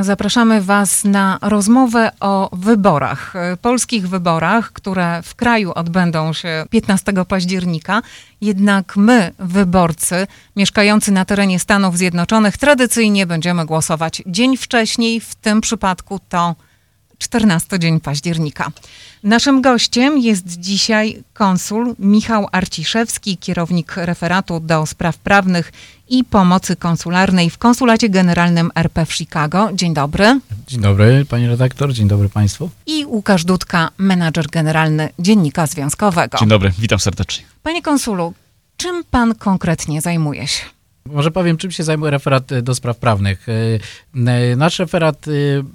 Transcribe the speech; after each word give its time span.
Zapraszamy 0.00 0.60
Was 0.62 1.04
na 1.04 1.38
rozmowę 1.42 2.10
o 2.20 2.50
wyborach, 2.52 3.34
polskich 3.62 4.08
wyborach, 4.08 4.72
które 4.72 5.22
w 5.22 5.34
kraju 5.34 5.72
odbędą 5.74 6.32
się 6.32 6.66
15 6.70 7.12
października. 7.28 8.02
Jednak 8.40 8.96
my, 8.96 9.32
wyborcy 9.38 10.26
mieszkający 10.56 11.12
na 11.12 11.24
terenie 11.24 11.58
Stanów 11.58 11.98
Zjednoczonych, 11.98 12.58
tradycyjnie 12.58 13.26
będziemy 13.26 13.66
głosować 13.66 14.22
dzień 14.26 14.56
wcześniej. 14.56 15.20
W 15.20 15.34
tym 15.34 15.60
przypadku 15.60 16.20
to 16.28 16.54
14 17.18 17.78
dzień 17.78 18.00
października. 18.00 18.70
Naszym 19.22 19.62
gościem 19.62 20.18
jest 20.18 20.46
dzisiaj 20.46 21.22
konsul 21.34 21.94
Michał 21.98 22.48
Arciszewski, 22.52 23.36
kierownik 23.36 23.96
referatu 23.96 24.60
do 24.60 24.86
spraw 24.86 25.18
prawnych 25.18 25.72
i 26.08 26.24
pomocy 26.24 26.76
konsularnej 26.76 27.50
w 27.50 27.58
Konsulacie 27.58 28.08
Generalnym 28.08 28.70
RP 28.74 29.06
w 29.06 29.12
Chicago. 29.12 29.70
Dzień 29.74 29.94
dobry. 29.94 30.40
Dzień 30.66 30.80
dobry, 30.80 31.24
pani 31.28 31.48
redaktor, 31.48 31.92
dzień 31.92 32.08
dobry 32.08 32.28
państwu. 32.28 32.70
I 32.86 33.04
Łukasz 33.06 33.44
Dudka, 33.44 33.90
menadżer 33.98 34.46
generalny 34.46 35.08
Dziennika 35.18 35.66
Związkowego. 35.66 36.38
Dzień 36.38 36.48
dobry, 36.48 36.72
witam 36.78 36.98
serdecznie. 36.98 37.44
Panie 37.62 37.82
konsulu, 37.82 38.34
czym 38.76 39.04
pan 39.10 39.34
konkretnie 39.34 40.00
zajmuje 40.00 40.46
się? 40.46 40.73
Może 41.10 41.30
powiem, 41.30 41.56
czym 41.56 41.70
się 41.70 41.84
zajmuje 41.84 42.10
referat 42.10 42.52
e, 42.52 42.62
do 42.62 42.74
spraw 42.74 42.98
prawnych. 42.98 43.46
E, 43.48 43.52
e, 44.30 44.56
nasz 44.56 44.78
referat 44.78 45.26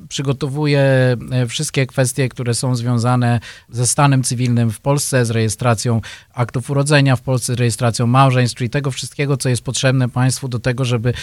przygotowuje 0.08 1.18
wszystkie 1.48 1.88
kwestie, 1.88 2.30
które 2.30 2.54
są 2.54 2.76
związane 2.76 3.40
ze 3.70 3.88
stanem 3.88 4.23
cywilnym 4.23 4.72
w 4.72 4.80
Polsce, 4.80 5.26
z 5.26 5.32
rejestracją 5.32 6.02
aktów 6.34 6.70
urodzenia 6.70 7.16
w 7.16 7.22
Polsce, 7.22 7.54
z 7.56 7.58
rejestracją 7.58 8.08
małżeństw, 8.08 8.58
czyli 8.58 8.70
tego 8.70 8.92
wszystkiego, 8.92 9.38
co 9.38 9.50
jest 9.50 9.62
potrzebne 9.62 10.10
państwu 10.10 10.48
do 10.48 10.60
tego, 10.60 10.86
żeby 10.86 11.14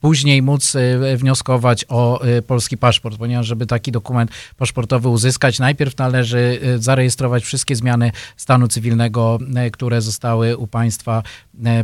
później 0.00 0.42
móc 0.42 0.76
wnioskować 1.16 1.84
o 1.88 2.20
polski 2.46 2.76
paszport, 2.76 3.18
ponieważ 3.18 3.46
żeby 3.46 3.66
taki 3.66 3.92
dokument 3.92 4.30
paszportowy 4.56 5.08
uzyskać, 5.08 5.58
najpierw 5.58 5.98
należy 5.98 6.60
zarejestrować 6.78 7.44
wszystkie 7.44 7.76
zmiany 7.76 8.12
stanu 8.36 8.68
cywilnego, 8.68 9.38
które 9.72 10.00
zostały 10.00 10.56
u 10.56 10.66
państwa 10.66 11.22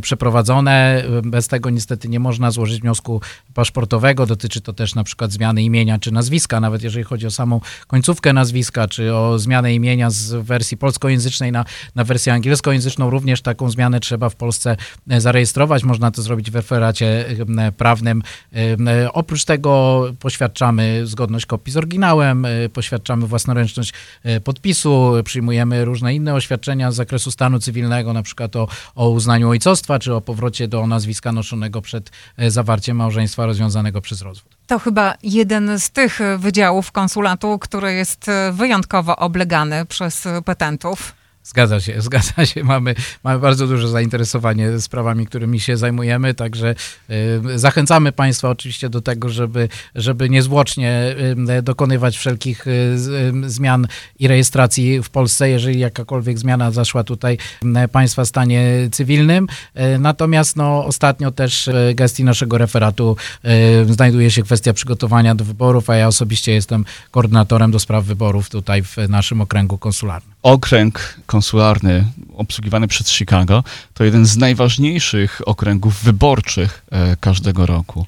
przeprowadzone. 0.01 1.03
Bez 1.23 1.47
tego 1.47 1.62
niestety 1.69 2.09
nie 2.09 2.19
można 2.19 2.51
złożyć 2.51 2.81
wniosku 2.81 3.21
paszportowego. 3.53 4.25
Dotyczy 4.25 4.61
to 4.61 4.73
też 4.73 4.95
na 4.95 5.03
przykład 5.03 5.31
zmiany 5.31 5.63
imienia 5.63 5.99
czy 5.99 6.11
nazwiska, 6.11 6.59
nawet 6.59 6.83
jeżeli 6.83 7.03
chodzi 7.03 7.27
o 7.27 7.31
samą 7.31 7.61
końcówkę 7.87 8.33
nazwiska, 8.33 8.87
czy 8.87 9.15
o 9.15 9.39
zmianę 9.39 9.73
imienia 9.73 10.09
z 10.09 10.45
wersji 10.45 10.77
polskojęzycznej 10.77 11.51
na, 11.51 11.65
na 11.95 12.03
wersję 12.03 12.33
angielskojęzyczną. 12.33 13.09
Również 13.09 13.41
taką 13.41 13.69
zmianę 13.69 13.99
trzeba 13.99 14.29
w 14.29 14.35
Polsce 14.35 14.77
e, 15.09 15.21
zarejestrować. 15.21 15.83
Można 15.83 16.11
to 16.11 16.21
zrobić 16.21 16.51
w 16.51 16.55
referacie 16.55 17.25
e, 17.57 17.71
prawnym. 17.71 18.23
E, 18.55 19.13
oprócz 19.13 19.45
tego 19.45 20.03
poświadczamy 20.19 21.01
zgodność 21.07 21.45
kopii 21.45 21.73
z 21.73 21.77
oryginałem, 21.77 22.47
poświadczamy 22.73 23.27
własnoręczność 23.27 23.93
podpisu, 24.43 25.13
przyjmujemy 25.25 25.85
różne 25.85 26.15
inne 26.15 26.33
oświadczenia 26.33 26.91
z 26.91 26.95
zakresu 26.95 27.31
stanu 27.31 27.59
cywilnego, 27.59 28.13
na 28.13 28.23
przykład 28.23 28.55
o, 28.55 28.67
o 28.95 29.09
uznaniu 29.09 29.49
ojcostwa, 29.49 29.99
czy 29.99 30.13
o 30.13 30.21
powrocie 30.21 30.67
do 30.67 30.87
nazwiska 30.87 31.31
noszonego 31.53 31.81
przed 31.81 32.11
zawarciem 32.47 32.97
małżeństwa 32.97 33.45
rozwiązanego 33.45 34.01
przez 34.01 34.21
rozwód. 34.21 34.57
To 34.67 34.79
chyba 34.79 35.13
jeden 35.23 35.79
z 35.79 35.89
tych 35.89 36.19
wydziałów 36.37 36.91
konsulatu, 36.91 37.59
który 37.59 37.93
jest 37.93 38.25
wyjątkowo 38.51 39.15
oblegany 39.15 39.85
przez 39.85 40.27
petentów. 40.45 41.13
Zgadza 41.43 41.79
się, 41.79 42.01
zgadza 42.07 42.45
się. 42.45 42.63
Mamy, 42.63 42.95
mamy 43.23 43.39
bardzo 43.39 43.67
duże 43.67 43.87
zainteresowanie 43.87 44.81
sprawami, 44.81 45.27
którymi 45.27 45.59
się 45.59 45.77
zajmujemy, 45.77 46.33
także 46.33 46.75
y, 47.09 47.59
zachęcamy 47.59 48.11
Państwa 48.11 48.49
oczywiście 48.49 48.89
do 48.89 49.01
tego, 49.01 49.29
żeby, 49.29 49.69
żeby 49.95 50.29
niezwłocznie 50.29 51.15
y, 51.57 51.61
dokonywać 51.61 52.17
wszelkich 52.17 52.67
y, 52.67 52.97
zmian 53.45 53.87
i 54.19 54.27
rejestracji 54.27 55.03
w 55.03 55.09
Polsce, 55.09 55.49
jeżeli 55.49 55.79
jakakolwiek 55.79 56.39
zmiana 56.39 56.71
zaszła 56.71 57.03
tutaj 57.03 57.37
Państwa 57.91 58.25
stanie 58.25 58.89
cywilnym. 58.91 59.47
Natomiast 59.99 60.55
no, 60.55 60.85
ostatnio 60.85 61.31
też 61.31 61.69
w 61.73 61.95
gestii 61.95 62.23
naszego 62.23 62.57
referatu 62.57 63.17
znajduje 63.89 64.31
się 64.31 64.43
kwestia 64.43 64.73
przygotowania 64.73 65.35
do 65.35 65.45
wyborów, 65.45 65.89
a 65.89 65.95
ja 65.95 66.07
osobiście 66.07 66.51
jestem 66.51 66.85
koordynatorem 67.11 67.71
do 67.71 67.79
spraw 67.79 68.05
wyborów 68.05 68.49
tutaj 68.49 68.83
w 68.83 68.97
naszym 69.09 69.41
okręgu 69.41 69.77
konsularnym. 69.77 70.32
Okręg 70.43 71.19
konsularny 71.25 72.05
obsługiwany 72.33 72.87
przez 72.87 73.09
Chicago 73.09 73.63
to 73.93 74.03
jeden 74.03 74.25
z 74.25 74.37
najważniejszych 74.37 75.41
okręgów 75.45 76.03
wyborczych 76.03 76.85
e, 76.91 77.15
każdego 77.19 77.65
roku 77.65 78.05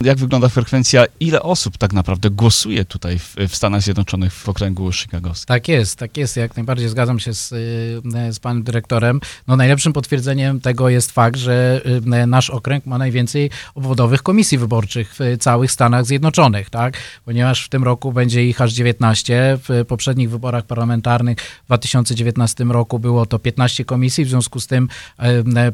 jak 0.00 0.18
wygląda 0.18 0.48
frekwencja, 0.48 1.04
ile 1.20 1.42
osób 1.42 1.78
tak 1.78 1.92
naprawdę 1.92 2.30
głosuje 2.30 2.84
tutaj 2.84 3.18
w, 3.18 3.34
w 3.48 3.56
Stanach 3.56 3.82
Zjednoczonych 3.82 4.32
w 4.32 4.48
okręgu 4.48 4.92
chicagowskim. 4.92 5.46
Tak 5.46 5.68
jest, 5.68 5.98
tak 5.98 6.16
jest. 6.16 6.36
Jak 6.36 6.56
najbardziej 6.56 6.88
zgadzam 6.88 7.18
się 7.18 7.34
z, 7.34 7.52
y, 7.52 8.32
z 8.32 8.38
panem 8.38 8.62
dyrektorem. 8.62 9.20
No, 9.46 9.56
najlepszym 9.56 9.92
potwierdzeniem 9.92 10.60
tego 10.60 10.88
jest 10.88 11.12
fakt, 11.12 11.36
że 11.36 11.80
y, 12.22 12.26
nasz 12.26 12.50
okręg 12.50 12.86
ma 12.86 12.98
najwięcej 12.98 13.50
obwodowych 13.74 14.22
komisji 14.22 14.58
wyborczych 14.58 15.14
w 15.18 15.38
całych 15.40 15.72
Stanach 15.72 16.04
Zjednoczonych, 16.04 16.70
tak? 16.70 16.94
Ponieważ 17.24 17.64
w 17.64 17.68
tym 17.68 17.84
roku 17.84 18.12
będzie 18.12 18.44
ich 18.44 18.60
aż 18.60 18.72
19. 18.72 19.58
W 19.68 19.84
poprzednich 19.88 20.30
wyborach 20.30 20.66
parlamentarnych 20.66 21.38
w 21.38 21.66
2019 21.66 22.64
roku 22.64 22.98
było 22.98 23.26
to 23.26 23.38
15 23.38 23.84
komisji, 23.84 24.24
w 24.24 24.28
związku 24.28 24.60
z 24.60 24.66
tym 24.66 24.88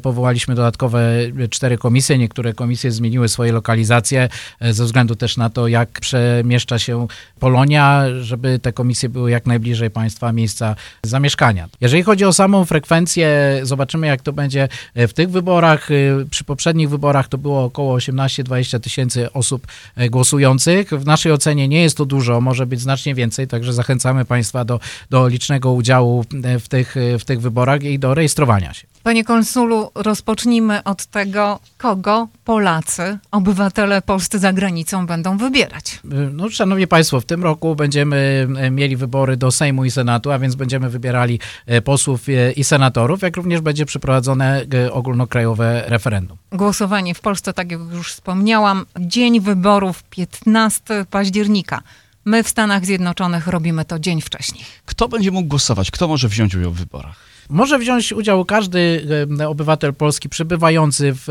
powołaliśmy 0.01 0.55
dodatkowe 0.55 1.01
cztery 1.49 1.77
komisje. 1.77 2.17
Niektóre 2.17 2.53
komisje 2.53 2.91
zmieniły 2.91 3.29
swoje 3.29 3.51
lokalizacje 3.51 4.10
E, 4.19 4.29
ze 4.73 4.85
względu 4.85 5.15
też 5.15 5.37
na 5.37 5.49
to, 5.49 5.67
jak 5.67 5.89
przemieszcza 5.89 6.79
się 6.79 7.07
Polonia, 7.39 8.03
żeby 8.21 8.59
te 8.59 8.73
komisje 8.73 9.09
były 9.09 9.31
jak 9.31 9.45
najbliżej 9.45 9.89
państwa 9.89 10.33
miejsca 10.33 10.75
zamieszkania. 11.03 11.69
Jeżeli 11.81 12.03
chodzi 12.03 12.25
o 12.25 12.33
samą 12.33 12.65
frekwencję, 12.65 13.59
zobaczymy 13.63 14.07
jak 14.07 14.21
to 14.21 14.33
będzie 14.33 14.67
e, 14.95 15.07
w 15.07 15.13
tych 15.13 15.29
wyborach. 15.29 15.91
E, 15.91 15.95
przy 16.29 16.43
poprzednich 16.43 16.89
wyborach 16.89 17.27
to 17.27 17.37
było 17.37 17.63
około 17.63 17.97
18-20 17.97 18.79
tysięcy 18.79 19.33
osób 19.33 19.67
głosujących. 20.09 20.89
W 20.89 21.05
naszej 21.05 21.31
ocenie 21.31 21.67
nie 21.67 21.81
jest 21.81 21.97
to 21.97 22.05
dużo, 22.05 22.41
może 22.41 22.65
być 22.65 22.79
znacznie 22.81 23.15
więcej, 23.15 23.47
także 23.47 23.73
zachęcamy 23.73 24.25
państwa 24.25 24.65
do, 24.65 24.79
do 25.09 25.27
licznego 25.27 25.71
udziału 25.71 26.25
w 26.59 26.67
tych, 26.67 26.95
w 27.19 27.25
tych 27.25 27.41
wyborach 27.41 27.83
i 27.83 27.99
do 27.99 28.13
rejestrowania 28.13 28.73
się. 28.73 28.91
Panie 29.03 29.23
konsulu, 29.23 29.91
rozpocznijmy 29.95 30.83
od 30.83 31.05
tego, 31.05 31.59
kogo 31.77 32.27
Polacy, 32.43 33.17
obywatele 33.31 34.01
polscy 34.01 34.39
za 34.39 34.53
granicą 34.53 35.05
będą 35.05 35.37
wybierać. 35.37 35.99
No, 36.33 36.49
szanowni 36.49 36.87
Państwo, 36.87 37.21
w 37.21 37.25
tym 37.25 37.43
roku 37.43 37.75
będziemy 37.75 38.47
e, 38.57 38.71
mieli 38.71 38.97
wybory 38.97 39.37
do 39.37 39.51
Sejmu 39.51 39.85
i 39.85 39.91
Senatu, 39.91 40.31
a 40.31 40.39
więc 40.39 40.55
będziemy 40.55 40.89
wybierali 40.89 41.39
e, 41.65 41.81
posłów 41.81 42.29
e, 42.29 42.51
i 42.51 42.63
senatorów, 42.63 43.21
jak 43.21 43.37
również 43.37 43.61
będzie 43.61 43.85
przeprowadzone 43.85 44.65
ogólnokrajowe 44.91 45.83
referendum. 45.85 46.37
Głosowanie 46.51 47.15
w 47.15 47.21
Polsce, 47.21 47.53
tak 47.53 47.71
jak 47.71 47.81
już 47.91 48.13
wspomniałam, 48.13 48.85
dzień 48.99 49.39
wyborów 49.39 50.03
15 50.03 51.05
października. 51.09 51.81
My 52.25 52.43
w 52.43 52.49
Stanach 52.49 52.85
Zjednoczonych 52.85 53.47
robimy 53.47 53.85
to 53.85 53.99
dzień 53.99 54.21
wcześniej. 54.21 54.65
Kto 54.85 55.07
będzie 55.07 55.31
mógł 55.31 55.47
głosować? 55.47 55.91
Kto 55.91 56.07
może 56.07 56.27
wziąć 56.27 56.55
udział 56.55 56.71
w 56.71 56.77
wyborach? 56.77 57.30
Może 57.51 57.79
wziąć 57.79 58.13
udział 58.13 58.45
każdy 58.45 59.07
obywatel 59.47 59.93
polski 59.93 60.29
przebywający 60.29 61.13
w, 61.15 61.27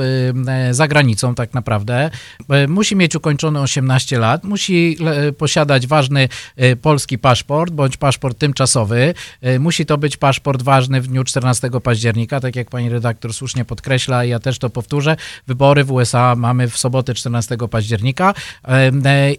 za 0.71 0.89
granicą 0.89 1.35
tak 1.35 1.55
naprawdę. 1.55 2.11
E, 2.49 2.69
musi 2.69 2.97
mieć 2.97 3.17
ukończone 3.17 3.61
18 3.61 4.19
lat, 4.19 4.45
musi 4.45 4.97
posiadać 5.39 5.87
ważny 5.87 6.29
e, 6.57 6.77
polski 6.77 7.19
paszport 7.19 7.73
bądź 7.73 7.97
paszport 7.97 8.39
tymczasowy. 8.39 9.15
E, 9.41 9.59
musi 9.59 9.87
to 9.87 9.99
być 9.99 10.17
paszport 10.17 10.63
ważny 10.63 11.01
w 11.01 11.07
dniu 11.07 11.25
14 11.25 11.71
października, 11.83 12.41
tak 12.41 12.57
jak 12.57 12.71
pani 12.71 12.89
redaktor 12.89 13.35
słusznie 13.35 13.65
podkreśla, 13.65 14.25
ja 14.25 14.39
też 14.39 14.59
to 14.59 14.71
powtórzę. 14.71 15.17
Wybory 15.47 15.85
w 15.85 15.93
USA 15.93 16.35
mamy 16.37 16.69
w 16.69 16.79
sobotę 16.79 17.15
14 17.15 17.57
października 17.71 18.35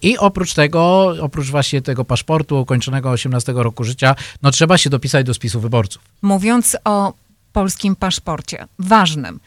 i 0.02 0.18
oprócz 0.18 0.54
tego, 0.54 1.14
oprócz 1.22 1.50
właśnie 1.50 1.82
tego 1.82 2.06
paszportu 2.06 2.62
ukończonego 2.62 3.10
18 3.10 3.54
roku 3.56 3.84
życia, 3.84 4.16
no 4.42 4.52
trzeba 4.52 4.78
się 4.78 4.90
dopisać 4.90 5.26
do 5.26 5.34
spisu 5.34 5.60
wyborców. 5.60 6.02
Mówiąc 6.22 6.71
o 6.86 7.14
polskim 7.54 7.96
paszporcie, 7.96 8.68
ważnym, 8.80 9.40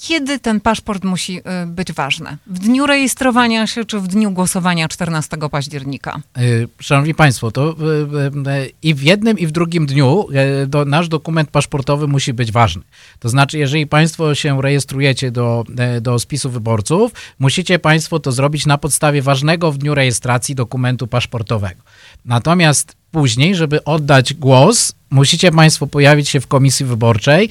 kiedy 0.00 0.38
ten 0.38 0.60
paszport 0.60 1.04
musi 1.04 1.38
y, 1.38 1.66
być 1.66 1.92
ważny? 1.92 2.36
W 2.46 2.58
dniu 2.58 2.86
rejestrowania 2.86 3.66
się, 3.66 3.84
czy 3.84 4.00
w 4.00 4.06
dniu 4.06 4.30
głosowania 4.30 4.88
14 4.88 5.36
października? 5.50 6.20
Y, 6.38 6.68
szanowni 6.80 7.14
Państwo, 7.14 7.50
to 7.50 7.70
y, 7.70 8.72
i 8.82 8.94
w 8.94 9.02
jednym, 9.02 9.38
i 9.38 9.46
w 9.46 9.50
drugim 9.50 9.86
dniu 9.86 10.26
nasz 10.86 11.08
dokument 11.08 11.50
paszportowy 11.50 12.06
musi 12.06 12.32
być 12.32 12.52
ważny. 12.52 12.82
To 13.18 13.28
znaczy, 13.28 13.58
jeżeli 13.58 13.86
Państwo 13.86 14.34
się 14.34 14.62
rejestrujecie 14.62 15.30
do, 15.30 15.64
do 16.00 16.18
spisu 16.18 16.50
wyborców, 16.50 17.12
musicie 17.38 17.78
Państwo 17.78 18.20
to 18.20 18.32
zrobić 18.32 18.66
na 18.66 18.78
podstawie 18.78 19.22
ważnego 19.22 19.72
w 19.72 19.78
dniu 19.78 19.94
rejestracji 19.94 20.54
dokumentu 20.54 21.06
paszportowego. 21.06 21.82
Natomiast 22.24 22.99
później, 23.10 23.54
żeby 23.54 23.84
oddać 23.84 24.34
głos, 24.34 24.92
musicie 25.10 25.52
Państwo 25.52 25.86
pojawić 25.86 26.28
się 26.28 26.40
w 26.40 26.46
komisji 26.46 26.86
wyborczej 26.86 27.48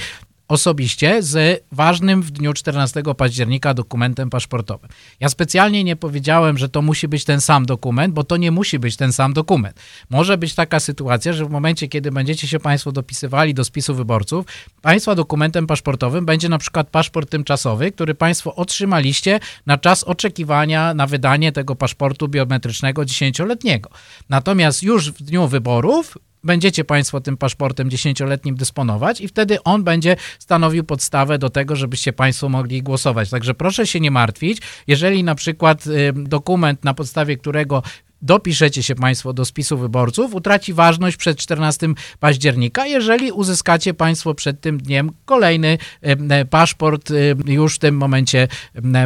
osobiście 0.50 1.24
z 1.24 1.64
ważnym 1.72 2.22
w 2.22 2.32
dniu 2.32 2.54
14 2.54 3.04
października 3.18 3.74
dokumentem 3.74 4.30
paszportowym. 4.30 4.90
Ja 5.20 5.30
specjalnie 5.30 5.84
nie 5.84 5.96
powiedziałem, 5.96 6.58
że 6.58 6.70
to 6.70 6.82
musi 6.82 7.08
być 7.08 7.26
ten 7.26 7.42
sam 7.42 7.66
dokument, 7.66 8.14
bo 8.14 8.24
to 8.24 8.38
nie 8.38 8.52
musi 8.52 8.80
być 8.80 8.96
ten 8.96 9.14
sam 9.14 9.34
dokument. 9.34 9.80
Może 10.10 10.38
być 10.38 10.56
taka 10.56 10.80
sytuacja, 10.80 11.34
że 11.34 11.46
w 11.46 11.50
momencie, 11.50 11.88
kiedy 11.88 12.12
będziecie 12.12 12.48
się 12.48 12.60
Państwo 12.60 12.92
dopisywali 12.92 13.54
do 13.54 13.64
spisu 13.64 13.96
wyborców, 13.96 14.46
Państwa 14.82 15.16
dokumentem 15.16 15.68
paszportowym 15.68 16.26
będzie 16.26 16.50
na 16.50 16.58
przykład 16.58 16.90
paszport 16.90 17.30
tymczasowy, 17.30 17.92
który 17.92 18.16
Państwo 18.16 18.56
otrzymaliście 18.56 19.40
na 19.66 19.78
czas 19.78 20.04
oczekiwania 20.04 20.94
na 20.94 21.08
wydanie 21.08 21.52
tego 21.52 21.76
paszportu 21.76 22.28
biometrycznego 22.28 23.06
dziesięcioletniego. 23.06 23.90
Natomiast 24.30 24.84
już 24.84 25.12
w 25.12 25.24
dniu 25.24 25.48
wyborów 25.48 26.18
będziecie 26.44 26.84
Państwo 26.84 27.22
tym 27.22 27.38
paszportem 27.38 27.90
dziesięcioletnim 27.90 28.56
dysponować 28.56 29.22
i 29.22 29.28
wtedy 29.28 29.64
on 29.64 29.84
będzie 29.84 30.16
stanowił 30.40 30.84
podstawę 30.84 31.38
do 31.38 31.50
tego, 31.50 31.76
żebyście 31.76 32.14
Państwo 32.14 32.50
mogli 32.50 32.84
głosować. 32.84 33.30
Także 33.30 33.54
proszę 33.54 33.88
się 33.88 34.00
nie 34.00 34.12
martwić, 34.12 34.62
jeżeli 34.88 35.24
na 35.24 35.36
przykład 35.36 35.88
y, 35.88 36.14
dokument, 36.16 36.84
na 36.84 36.94
podstawie 36.94 37.38
którego 37.38 37.84
dopiszecie 38.22 38.84
się 38.84 38.96
Państwo 38.96 39.34
do 39.34 39.46
spisu 39.46 39.78
wyborców, 39.78 40.36
utraci 40.36 40.74
ważność 40.74 41.18
przed 41.18 41.38
14 41.38 41.88
października, 42.20 42.86
jeżeli 42.86 43.32
uzyskacie 43.32 43.94
Państwo 43.94 44.34
przed 44.34 44.62
tym 44.62 44.78
dniem 44.78 45.12
kolejny 45.26 45.78
e, 46.02 46.46
paszport, 46.46 47.12
e, 47.12 47.16
już 47.54 47.76
w 47.76 47.80
tym 47.80 47.98
momencie 47.98 48.48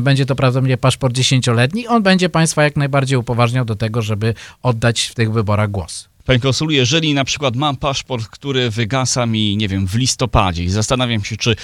będzie 0.02 0.26
to 0.26 0.36
prawdopodobnie 0.36 0.78
paszport 0.78 1.14
dziesięcioletni, 1.14 1.88
on 1.88 2.04
będzie 2.04 2.30
Państwa 2.30 2.64
jak 2.64 2.76
najbardziej 2.76 3.18
upoważniał 3.18 3.66
do 3.66 3.76
tego, 3.76 4.02
żeby 4.02 4.34
oddać 4.64 5.02
w 5.02 5.16
tych 5.16 5.32
wyborach 5.32 5.72
głos. 5.72 6.13
Panie 6.26 6.40
konsulu, 6.40 6.72
jeżeli 6.72 7.14
na 7.14 7.24
przykład 7.24 7.56
mam 7.56 7.78
paszport, 7.78 8.28
który 8.28 8.70
wygasa 8.70 9.26
mi, 9.26 9.58
nie 9.58 9.68
wiem, 9.68 9.88
w 9.88 9.96
listopadzie 9.96 10.64
i 10.64 10.70
zastanawiam 10.70 11.24
się, 11.24 11.38
czy 11.38 11.56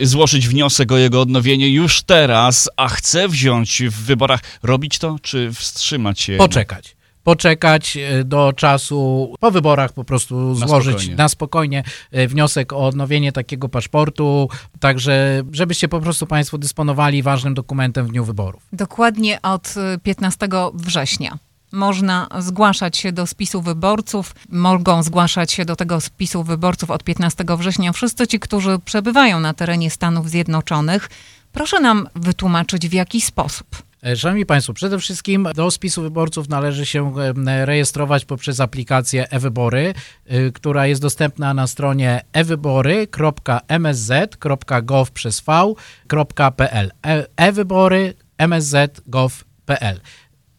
złożyć 0.00 0.48
wniosek 0.48 0.92
o 0.92 0.96
jego 0.96 1.20
odnowienie 1.20 1.68
już 1.68 2.02
teraz, 2.02 2.70
a 2.76 2.88
chcę 2.88 3.28
wziąć 3.28 3.82
w 3.82 4.04
wyborach, 4.04 4.40
robić 4.62 4.98
to, 4.98 5.16
czy 5.22 5.52
wstrzymać 5.52 6.20
się? 6.20 6.36
Poczekać 6.36 6.96
poczekać 7.24 7.98
do 8.24 8.52
czasu 8.52 9.34
po 9.40 9.50
wyborach, 9.50 9.92
po 9.92 10.04
prostu 10.04 10.54
na 10.54 10.66
złożyć 10.66 10.94
spokojnie. 10.94 11.16
na 11.16 11.28
spokojnie 11.28 11.82
wniosek 12.12 12.72
o 12.72 12.86
odnowienie 12.86 13.32
takiego 13.32 13.68
paszportu, 13.68 14.48
także 14.80 15.42
żebyście 15.52 15.88
po 15.88 16.00
prostu 16.00 16.26
Państwo 16.26 16.58
dysponowali 16.58 17.22
ważnym 17.22 17.54
dokumentem 17.54 18.06
w 18.06 18.10
dniu 18.10 18.24
wyborów. 18.24 18.62
Dokładnie 18.72 19.42
od 19.42 19.74
15 20.02 20.48
września 20.74 21.38
można 21.74 22.28
zgłaszać 22.38 22.96
się 22.96 23.12
do 23.12 23.26
spisu 23.26 23.62
wyborców. 23.62 24.34
Mogą 24.48 25.02
zgłaszać 25.02 25.52
się 25.52 25.64
do 25.64 25.76
tego 25.76 26.00
spisu 26.00 26.42
wyborców 26.42 26.90
od 26.90 27.04
15 27.04 27.44
września 27.58 27.92
wszyscy 27.92 28.26
ci, 28.26 28.40
którzy 28.40 28.78
przebywają 28.84 29.40
na 29.40 29.54
terenie 29.54 29.90
Stanów 29.90 30.30
Zjednoczonych. 30.30 31.10
Proszę 31.52 31.80
nam 31.80 32.08
wytłumaczyć, 32.14 32.88
w 32.88 32.92
jaki 32.92 33.20
sposób. 33.20 33.66
E, 34.06 34.16
szanowni 34.16 34.46
Państwo, 34.46 34.72
przede 34.72 34.98
wszystkim 34.98 35.48
do 35.54 35.70
spisu 35.70 36.02
wyborców 36.02 36.48
należy 36.48 36.86
się 36.86 37.12
e, 37.46 37.66
rejestrować 37.66 38.24
poprzez 38.24 38.60
aplikację 38.60 39.30
e-wybory, 39.30 39.94
e, 40.26 40.50
która 40.50 40.86
jest 40.86 41.02
dostępna 41.02 41.54
na 41.54 41.66
stronie 41.66 42.24
ewybory.msz.gov 42.32 45.10
przez 45.14 45.40
v.pl 45.40 46.92
e-wybory 47.36 48.14
msz.gov.pl 48.38 50.00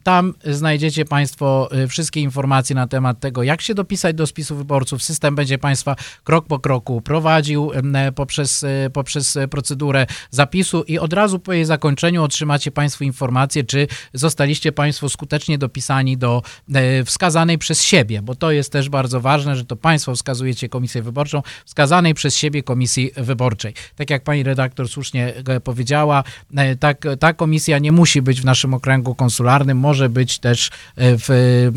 tam 0.05 0.33
znajdziecie 0.45 1.05
Państwo 1.05 1.69
y, 1.83 1.87
wszystkie 1.87 2.21
informacje 2.21 2.75
na 2.75 2.87
temat 2.87 3.19
tego, 3.19 3.43
jak 3.43 3.61
się 3.61 3.73
dopisać 3.73 4.15
do 4.15 4.27
spisu 4.27 4.55
wyborców. 4.55 5.03
System 5.03 5.35
będzie 5.35 5.57
Państwa 5.57 5.95
krok 6.23 6.47
po 6.47 6.59
kroku 6.59 7.01
prowadził 7.01 7.71
poprzez, 8.15 8.63
y, 8.63 8.89
poprzez 8.93 9.37
procedurę 9.49 10.05
zapisu 10.31 10.83
i 10.83 10.99
od 10.99 11.13
razu 11.13 11.39
po 11.39 11.53
jej 11.53 11.65
zakończeniu 11.65 12.23
otrzymacie 12.23 12.71
Państwo 12.71 13.03
informację, 13.03 13.63
czy 13.63 13.87
zostaliście 14.13 14.71
Państwo 14.71 15.09
skutecznie 15.09 15.57
dopisani 15.57 16.17
do 16.17 16.41
e, 16.73 17.03
wskazanej 17.03 17.57
przez 17.57 17.81
siebie, 17.81 18.21
bo 18.21 18.35
to 18.35 18.51
jest 18.51 18.71
też 18.71 18.89
bardzo 18.89 19.21
ważne, 19.21 19.55
że 19.55 19.65
to 19.65 19.75
Państwo 19.75 20.15
wskazujecie 20.15 20.69
komisję 20.69 21.01
wyborczą, 21.01 21.41
wskazanej 21.65 22.13
przez 22.13 22.35
siebie 22.35 22.63
komisji 22.63 23.11
wyborczej. 23.17 23.73
Tak 23.95 24.09
jak 24.09 24.23
Pani 24.23 24.43
redaktor 24.43 24.89
słusznie 24.89 25.33
e, 25.47 25.59
powiedziała, 25.59 26.23
e, 26.55 26.75
tak, 26.75 27.03
ta 27.19 27.33
komisja 27.33 27.79
nie 27.79 27.91
musi 27.91 28.21
być 28.21 28.41
w 28.41 28.45
naszym 28.45 28.73
okręgu 28.73 29.15
konsularnym, 29.15 29.77
może 29.77 29.94
może 29.95 30.09
być 30.09 30.39
też 30.39 30.69
e, 30.95 31.17
w 31.17 31.29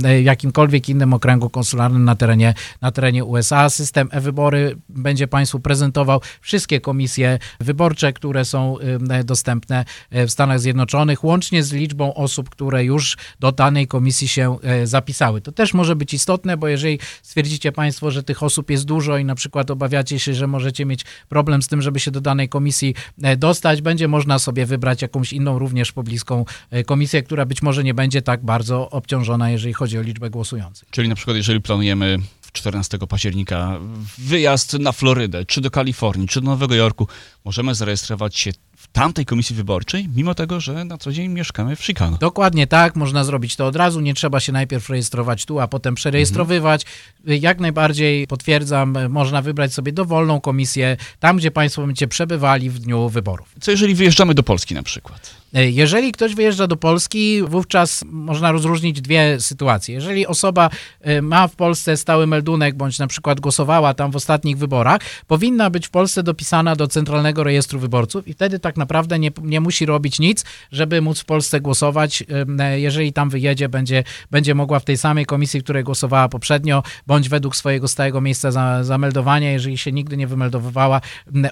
e, 0.05 0.23
jakimkolwiek 0.23 0.89
innym 0.89 1.15
okręgu 1.15 1.51
konsularnym 1.51 2.05
na 2.05 2.15
terenie, 2.15 2.55
na 2.81 2.91
terenie 2.91 3.25
USA. 3.25 3.71
System 3.71 4.09
e-wybory 4.13 4.77
będzie 4.89 5.29
Państwu 5.29 5.61
prezentował 5.61 6.21
wszystkie 6.41 6.81
komisje 6.81 7.39
wyborcze, 7.61 8.13
które 8.13 8.45
są 8.45 8.77
e, 9.11 9.25
dostępne 9.25 9.85
w 10.11 10.31
Stanach 10.31 10.61
Zjednoczonych, 10.61 11.25
łącznie 11.25 11.63
z 11.63 11.73
liczbą 11.73 12.15
osób, 12.15 12.51
które 12.51 12.85
już 12.85 13.17
do 13.41 13.53
danej 13.53 13.87
komisji 13.87 14.29
się 14.29 14.57
zapisały. 14.85 15.41
To 15.41 15.53
też 15.53 15.75
może 15.75 15.97
być 15.97 16.15
istotne, 16.15 16.57
bo 16.57 16.69
jeżeli 16.69 16.99
stwierdzicie 17.23 17.73
Państwo, 17.73 18.11
że 18.11 18.23
tych 18.23 18.43
osób 18.43 18.71
jest 18.71 18.85
dużo 18.85 19.19
i 19.19 19.25
na 19.25 19.35
przykład 19.35 19.71
obawiacie 19.71 20.19
się, 20.19 20.35
że 20.35 20.47
możecie 20.47 20.85
mieć 20.85 21.05
problem 21.29 21.63
z 21.63 21.69
tym, 21.69 21.83
żeby 21.83 22.01
się 22.01 22.11
do 22.11 22.21
danej 22.21 22.49
komisji 22.49 22.95
dostać, 23.37 23.83
będzie 23.83 24.09
można 24.09 24.39
sobie 24.39 24.67
wybrać 24.67 25.03
jakąś 25.03 25.33
inną, 25.33 25.59
również 25.59 25.93
pobliską 25.93 26.45
komisję, 26.87 27.23
która 27.23 27.47
być 27.47 27.63
może 27.63 27.85
nie 27.85 27.95
będzie 27.95 28.08
będzie 28.09 28.23
tak 28.23 28.45
bardzo 28.45 28.91
obciążona, 28.91 29.51
jeżeli 29.51 29.75
chodzi 29.75 29.99
o 29.99 30.03
liczbę 30.03 30.31
głosujących. 30.31 30.89
Czyli 30.91 31.09
na 31.09 31.15
przykład, 31.15 31.37
jeżeli 31.37 31.61
planujemy 31.61 32.19
14 32.53 32.99
października 32.99 33.79
wyjazd 34.19 34.73
na 34.73 34.93
Florydę, 34.93 35.45
czy 35.45 35.61
do 35.61 35.71
Kalifornii, 35.71 36.29
czy 36.29 36.41
do 36.41 36.47
Nowego 36.47 36.75
Jorku, 36.75 37.09
możemy 37.49 37.75
zarejestrować 37.75 38.39
się 38.39 38.53
w 38.77 38.89
tamtej 38.89 39.27
komisji 39.27 39.57
wyborczej, 39.57 40.09
mimo 40.17 40.35
tego, 40.35 40.61
że 40.61 40.85
na 40.85 40.99
co 40.99 41.13
dzień 41.13 41.29
mieszkamy 41.29 41.77
w 41.77 41.85
Chicago. 41.85 42.17
Dokładnie 42.21 42.67
tak, 42.67 42.97
można 42.97 43.25
zrobić 43.25 43.57
to 43.57 43.67
od 43.67 43.77
razu, 43.77 44.01
nie 44.01 44.15
trzeba 44.15 44.41
się 44.41 44.53
najpierw 44.53 44.91
rejestrować 44.91 45.45
tu, 45.45 45.61
a 45.61 45.69
potem 45.69 45.95
przerejestrowywać. 45.95 46.85
Mhm. 47.21 47.43
Jak 47.43 47.61
najbardziej 47.61 48.27
potwierdzam, 48.27 49.09
można 49.09 49.43
wybrać 49.43 49.75
sobie 49.75 49.93
dowolną 49.93 50.41
komisję, 50.41 50.97
tam 51.21 51.37
gdzie 51.37 51.51
Państwo 51.51 51.83
będziecie 51.83 52.09
przebywali 52.09 52.71
w 52.71 52.79
dniu 52.79 53.09
wyborów. 53.09 53.55
Co 53.61 53.71
jeżeli 53.71 53.95
wyjeżdżamy 53.95 54.35
do 54.35 54.43
Polski 54.43 54.75
na 54.75 54.83
przykład? 54.83 55.35
E, 55.55 55.71
jeżeli 55.71 56.13
ktoś 56.13 56.35
wyjeżdża 56.35 56.67
do 56.67 56.77
Polski, 56.77 57.43
wówczas 57.43 58.05
można 58.07 58.53
rozróżnić 58.53 59.01
dwie 59.01 59.41
sytuacje. 59.41 59.95
Jeżeli 59.95 60.27
osoba 60.27 60.71
e, 61.01 61.23
ma 61.23 61.49
w 61.49 61.57
Polsce 61.57 61.97
stały 61.97 62.27
meldunek, 62.27 62.77
bądź 62.77 62.99
na 62.99 63.07
przykład 63.07 63.41
głosowała 63.41 63.95
tam 63.95 64.11
w 64.11 64.17
ostatnich 64.17 64.59
wyborach, 64.59 65.01
powinna 65.27 65.71
być 65.71 65.87
w 65.87 65.91
Polsce 65.91 66.23
dopisana 66.23 66.77
do 66.77 66.89
Centralnego 66.89 67.38
Rejestru 67.45 67.79
Wyborców 67.79 68.29
i 68.29 68.33
wtedy 68.33 68.59
tak 68.59 68.77
naprawdę 68.77 69.19
nie, 69.19 69.31
nie 69.43 69.61
musi 69.61 69.87
robić 69.87 70.19
nic, 70.19 70.45
żeby 70.73 71.03
móc 71.03 71.21
w 71.21 71.25
Polsce 71.25 71.61
głosować. 71.61 72.25
E, 72.59 72.81
jeżeli 72.81 73.13
tam 73.13 73.31
wyjedzie, 73.31 73.69
będzie, 73.69 74.05
będzie 74.31 74.55
mogła 74.55 74.81
w 74.81 74.85
tej 74.85 74.97
samej 74.97 75.27
komisji, 75.27 75.61
w 75.61 75.65
której 75.65 75.85
głosowała 75.85 76.29
poprzednio, 76.29 76.83
bądź 77.07 77.29
według 77.29 77.57
swojego 77.57 77.89
stałego 77.89 78.21
miejsca 78.21 78.51
za, 78.51 78.85
zameldowania, 78.85 79.53
jeżeli 79.53 79.79
się 79.79 79.93
nigdy 79.93 80.17
nie 80.17 80.27
wymeldowywała, 80.27 81.01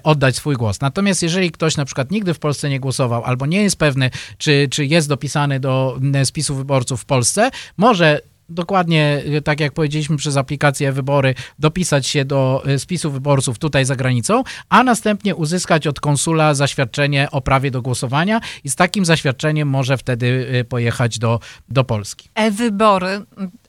oddać 0.03 0.35
swój 0.35 0.55
głos. 0.55 0.81
Natomiast 0.81 1.23
jeżeli 1.23 1.51
ktoś 1.51 1.77
na 1.77 1.85
przykład 1.85 2.11
nigdy 2.11 2.33
w 2.33 2.39
Polsce 2.39 2.69
nie 2.69 2.79
głosował 2.79 3.23
albo 3.23 3.45
nie 3.45 3.63
jest 3.63 3.75
pewny, 3.75 4.09
czy, 4.37 4.67
czy 4.71 4.85
jest 4.85 5.09
dopisany 5.09 5.59
do 5.59 5.97
mm, 6.01 6.25
spisu 6.25 6.55
wyborców 6.55 7.01
w 7.01 7.05
Polsce, 7.05 7.51
może 7.77 8.21
dokładnie 8.49 9.23
y, 9.37 9.41
tak 9.41 9.59
jak 9.59 9.73
powiedzieliśmy 9.73 10.17
przez 10.17 10.37
aplikację 10.37 10.91
wybory, 10.91 11.35
dopisać 11.59 12.07
się 12.07 12.25
do 12.25 12.63
y, 12.67 12.79
spisu 12.79 13.11
wyborców 13.11 13.59
tutaj 13.59 13.85
za 13.85 13.95
granicą, 13.95 14.43
a 14.69 14.83
następnie 14.83 15.35
uzyskać 15.35 15.87
od 15.87 15.99
konsula 15.99 16.53
zaświadczenie 16.53 17.27
o 17.31 17.41
prawie 17.41 17.71
do 17.71 17.81
głosowania 17.81 18.41
i 18.63 18.69
z 18.69 18.75
takim 18.75 19.05
zaświadczeniem 19.05 19.67
może 19.67 19.97
wtedy 19.97 20.47
y, 20.55 20.63
pojechać 20.63 21.19
do, 21.19 21.39
do 21.69 21.83
Polski. 21.83 22.29
E-wybory, 22.35 23.21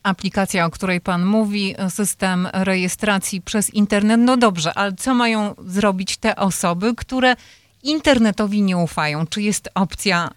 aplikacja, 0.02 0.66
o 0.66 0.70
której 0.70 1.00
pan 1.00 1.24
mówi, 1.24 1.74
system 1.88 2.48
rejestracji 2.52 3.40
przez 3.40 3.74
internet, 3.74 4.20
no 4.20 4.36
dobrze, 4.36 4.74
ale 4.74 4.92
co 4.92 5.14
mają 5.14 5.54
zrobić 5.66 6.16
te 6.16 6.36
osoby, 6.36 6.94
które 6.94 7.36
internetowi 7.82 8.62
nie 8.62 8.76
ufają? 8.76 9.26
Czy 9.26 9.42
jest 9.42 9.68
opcja 9.74 10.30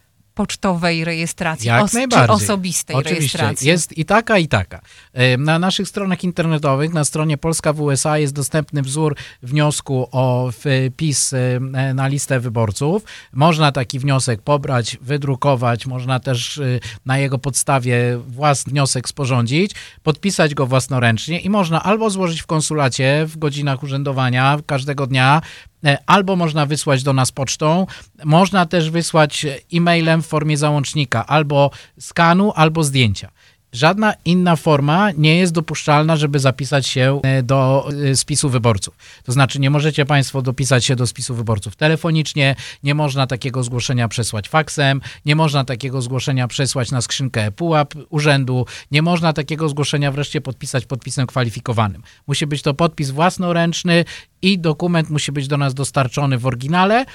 pocztowej 0.45 1.05
rejestracji, 1.05 1.67
Jak 1.67 1.83
os- 1.83 1.93
najbardziej. 1.93 2.27
czy 2.37 2.43
osobistej 2.43 2.95
Oczywiście. 2.95 3.37
rejestracji? 3.37 3.67
Jest 3.67 3.97
i 3.97 4.05
taka, 4.05 4.37
i 4.37 4.47
taka. 4.47 4.81
E, 5.13 5.37
na 5.37 5.59
naszych 5.59 5.87
stronach 5.87 6.23
internetowych, 6.23 6.93
na 6.93 7.03
stronie 7.03 7.37
Polska 7.37 7.73
w 7.73 7.81
USA 7.81 8.17
jest 8.17 8.33
dostępny 8.33 8.81
wzór 8.81 9.15
wniosku 9.43 10.07
o 10.11 10.51
wpis 10.51 11.33
e, 11.33 11.59
na 11.93 12.07
listę 12.07 12.39
wyborców. 12.39 13.03
Można 13.33 13.71
taki 13.71 13.99
wniosek 13.99 14.41
pobrać, 14.41 14.97
wydrukować, 15.01 15.85
można 15.85 16.19
też 16.19 16.57
e, 16.57 16.79
na 17.05 17.17
jego 17.17 17.37
podstawie 17.37 18.17
własny 18.27 18.71
wniosek 18.71 19.09
sporządzić, 19.09 19.71
podpisać 20.03 20.53
go 20.55 20.67
własnoręcznie 20.67 21.39
i 21.39 21.49
można 21.49 21.83
albo 21.83 22.09
złożyć 22.09 22.41
w 22.41 22.45
konsulacie 22.45 23.25
w 23.27 23.37
godzinach 23.37 23.83
urzędowania 23.83 24.57
każdego 24.65 25.07
dnia, 25.07 25.41
albo 26.05 26.35
można 26.35 26.65
wysłać 26.65 27.03
do 27.03 27.13
nas 27.13 27.31
pocztą, 27.31 27.87
można 28.23 28.65
też 28.65 28.89
wysłać 28.89 29.45
e-mailem 29.73 30.21
w 30.21 30.27
formie 30.27 30.57
załącznika, 30.57 31.27
albo 31.27 31.71
skanu, 31.99 32.53
albo 32.55 32.83
zdjęcia. 32.83 33.31
Żadna 33.73 34.13
inna 34.25 34.55
forma 34.55 35.11
nie 35.11 35.37
jest 35.37 35.53
dopuszczalna, 35.53 36.15
żeby 36.15 36.39
zapisać 36.39 36.87
się 36.87 37.19
e, 37.23 37.43
do 37.43 37.89
e, 38.11 38.15
spisu 38.15 38.49
wyborców. 38.49 38.95
To 39.23 39.31
znaczy, 39.31 39.59
nie 39.59 39.69
możecie 39.69 40.05
Państwo 40.05 40.41
dopisać 40.41 40.85
się 40.85 40.95
do 40.95 41.07
spisu 41.07 41.35
wyborców 41.35 41.75
telefonicznie, 41.75 42.55
nie 42.83 42.95
można 42.95 43.27
takiego 43.27 43.63
zgłoszenia 43.63 44.07
przesłać 44.07 44.49
faksem, 44.49 45.01
nie 45.25 45.35
można 45.35 45.65
takiego 45.65 46.01
zgłoszenia 46.01 46.47
przesłać 46.47 46.91
na 46.91 47.01
skrzynkę 47.01 47.45
ePUAP 47.45 47.93
urzędu, 48.09 48.65
nie 48.91 49.01
można 49.01 49.33
takiego 49.33 49.69
zgłoszenia 49.69 50.11
wreszcie 50.11 50.41
podpisać 50.41 50.85
podpisem 50.85 51.27
kwalifikowanym. 51.27 52.03
Musi 52.27 52.47
być 52.47 52.61
to 52.61 52.73
podpis 52.73 53.11
własnoręczny 53.11 54.05
i 54.41 54.59
dokument 54.59 55.09
musi 55.09 55.31
być 55.31 55.47
do 55.47 55.57
nas 55.57 55.73
dostarczony 55.73 56.37
w 56.37 56.45
oryginale 56.45 57.05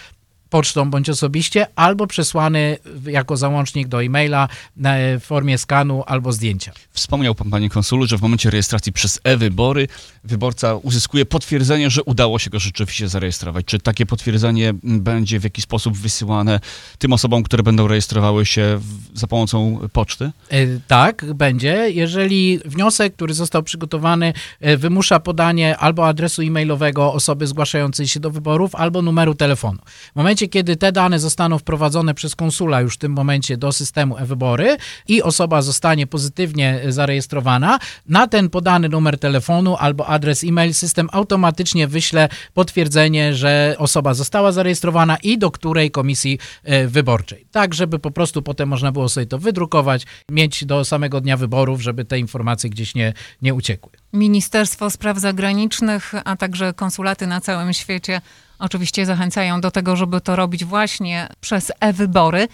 pocztą 0.51 0.91
bądź 0.91 1.11
osobiście, 1.11 1.67
albo 1.77 2.07
przesłany 2.07 2.79
jako 3.07 3.37
załącznik 3.37 3.89
do 3.89 4.03
e-maila 4.03 4.49
w 4.77 5.21
formie 5.23 5.59
skanu 5.59 6.05
albo 6.07 6.33
zdjęcia. 6.33 6.73
Wspomniał 6.93 7.35
pan, 7.35 7.51
panie 7.51 7.71
konsulu, 7.71 8.07
że 8.07 8.19
w 8.19 8.23
momencie 8.23 8.51
rejestracji 8.51 8.93
przez 8.93 9.21
e-wybory 9.25 9.89
wyborca 10.25 10.75
uzyskuje 10.75 11.27
potwierdzenie, 11.27 11.91
że 11.91 12.03
udało 12.03 12.39
się 12.39 12.51
go 12.51 12.59
rzeczywiście 12.59 13.09
zarejestrować. 13.09 13.67
Czy 13.67 13.79
takie 13.79 14.07
potwierdzenie 14.07 14.75
będzie 14.83 15.41
w 15.41 15.45
jakiś 15.45 15.65
sposób 15.65 15.97
wysyłane 15.97 16.61
tym 16.99 17.13
osobom, 17.13 17.43
które 17.43 17.63
będą 17.63 17.89
rejestrowały 17.89 18.47
się 18.47 18.79
w, 18.81 19.19
za 19.19 19.27
pomocą 19.27 19.79
poczty? 19.93 20.31
E, 20.51 20.67
tak, 20.87 21.35
będzie. 21.35 21.91
Jeżeli 21.91 22.61
wniosek, 22.65 23.15
który 23.15 23.35
został 23.35 23.63
przygotowany, 23.63 24.33
e, 24.61 24.77
wymusza 24.77 25.21
podanie 25.21 25.77
albo 25.77 26.09
adresu 26.09 26.43
e-mailowego 26.43 27.13
osoby 27.13 27.47
zgłaszającej 27.47 28.09
się 28.09 28.21
do 28.21 28.31
wyborów, 28.31 28.75
albo 28.75 29.03
numeru 29.03 29.35
telefonu. 29.35 29.79
W 30.13 30.17
momencie, 30.17 30.36
momencie, 30.37 30.49
kiedy 30.49 30.77
te 30.77 30.93
dane 30.93 31.19
zostaną 31.19 31.59
wprowadzone 31.59 32.15
przez 32.15 32.37
konsula 32.37 32.81
już 32.81 32.95
w 32.95 32.99
tym 32.99 33.13
momencie 33.13 33.57
do 33.57 33.73
systemu 33.73 34.19
e-wybory 34.19 34.77
i 35.09 35.23
osoba 35.23 35.63
zostanie 35.63 36.07
pozytywnie 36.07 36.81
zarejestrowana, 36.89 37.79
na 38.09 38.27
ten 38.27 38.51
podany 38.51 38.89
numer 38.89 39.19
telefonu 39.19 39.77
albo 39.77 40.07
adres 40.07 40.45
e-mail 40.45 40.75
system 40.75 41.09
automatycznie 41.13 41.89
wyśle 41.89 42.29
potwierdzenie, 42.55 43.35
że 43.35 43.75
osoba 43.79 44.15
została 44.15 44.53
zarejestrowana 44.53 45.17
i 45.17 45.39
do 45.39 45.51
której 45.51 45.91
komisji 45.91 46.39
e, 46.65 46.87
wyborczej. 46.87 47.47
Tak, 47.51 47.75
żeby 47.75 47.99
po 47.99 48.11
prostu 48.11 48.43
potem 48.43 48.69
można 48.69 48.93
było 48.93 49.09
sobie 49.09 49.27
to 49.27 49.39
wydrukować, 49.39 50.07
mieć 50.31 50.65
do 50.65 50.85
samego 50.85 51.21
dnia 51.21 51.37
wyborów, 51.37 51.81
żeby 51.81 52.05
te 52.05 52.19
informacje 52.19 52.71
gdzieś 52.71 52.95
nie, 52.95 53.13
nie 53.43 53.55
uciekły. 53.55 53.93
Ministerstwo 54.13 54.91
Spraw 54.91 55.19
Zagranicznych, 55.19 56.15
a 56.25 56.37
także 56.37 56.73
konsulaty 56.73 57.27
na 57.27 57.41
całym 57.41 57.73
świecie 57.73 58.21
oczywiście 58.59 59.07
zachęcają 59.07 59.61
do 59.61 59.71
tego, 59.71 59.97
żeby 59.97 60.21
to 60.21 60.37
robić 60.37 60.65
właśnie 60.65 61.29
przez 61.41 61.73
e-wybory. 61.81 62.49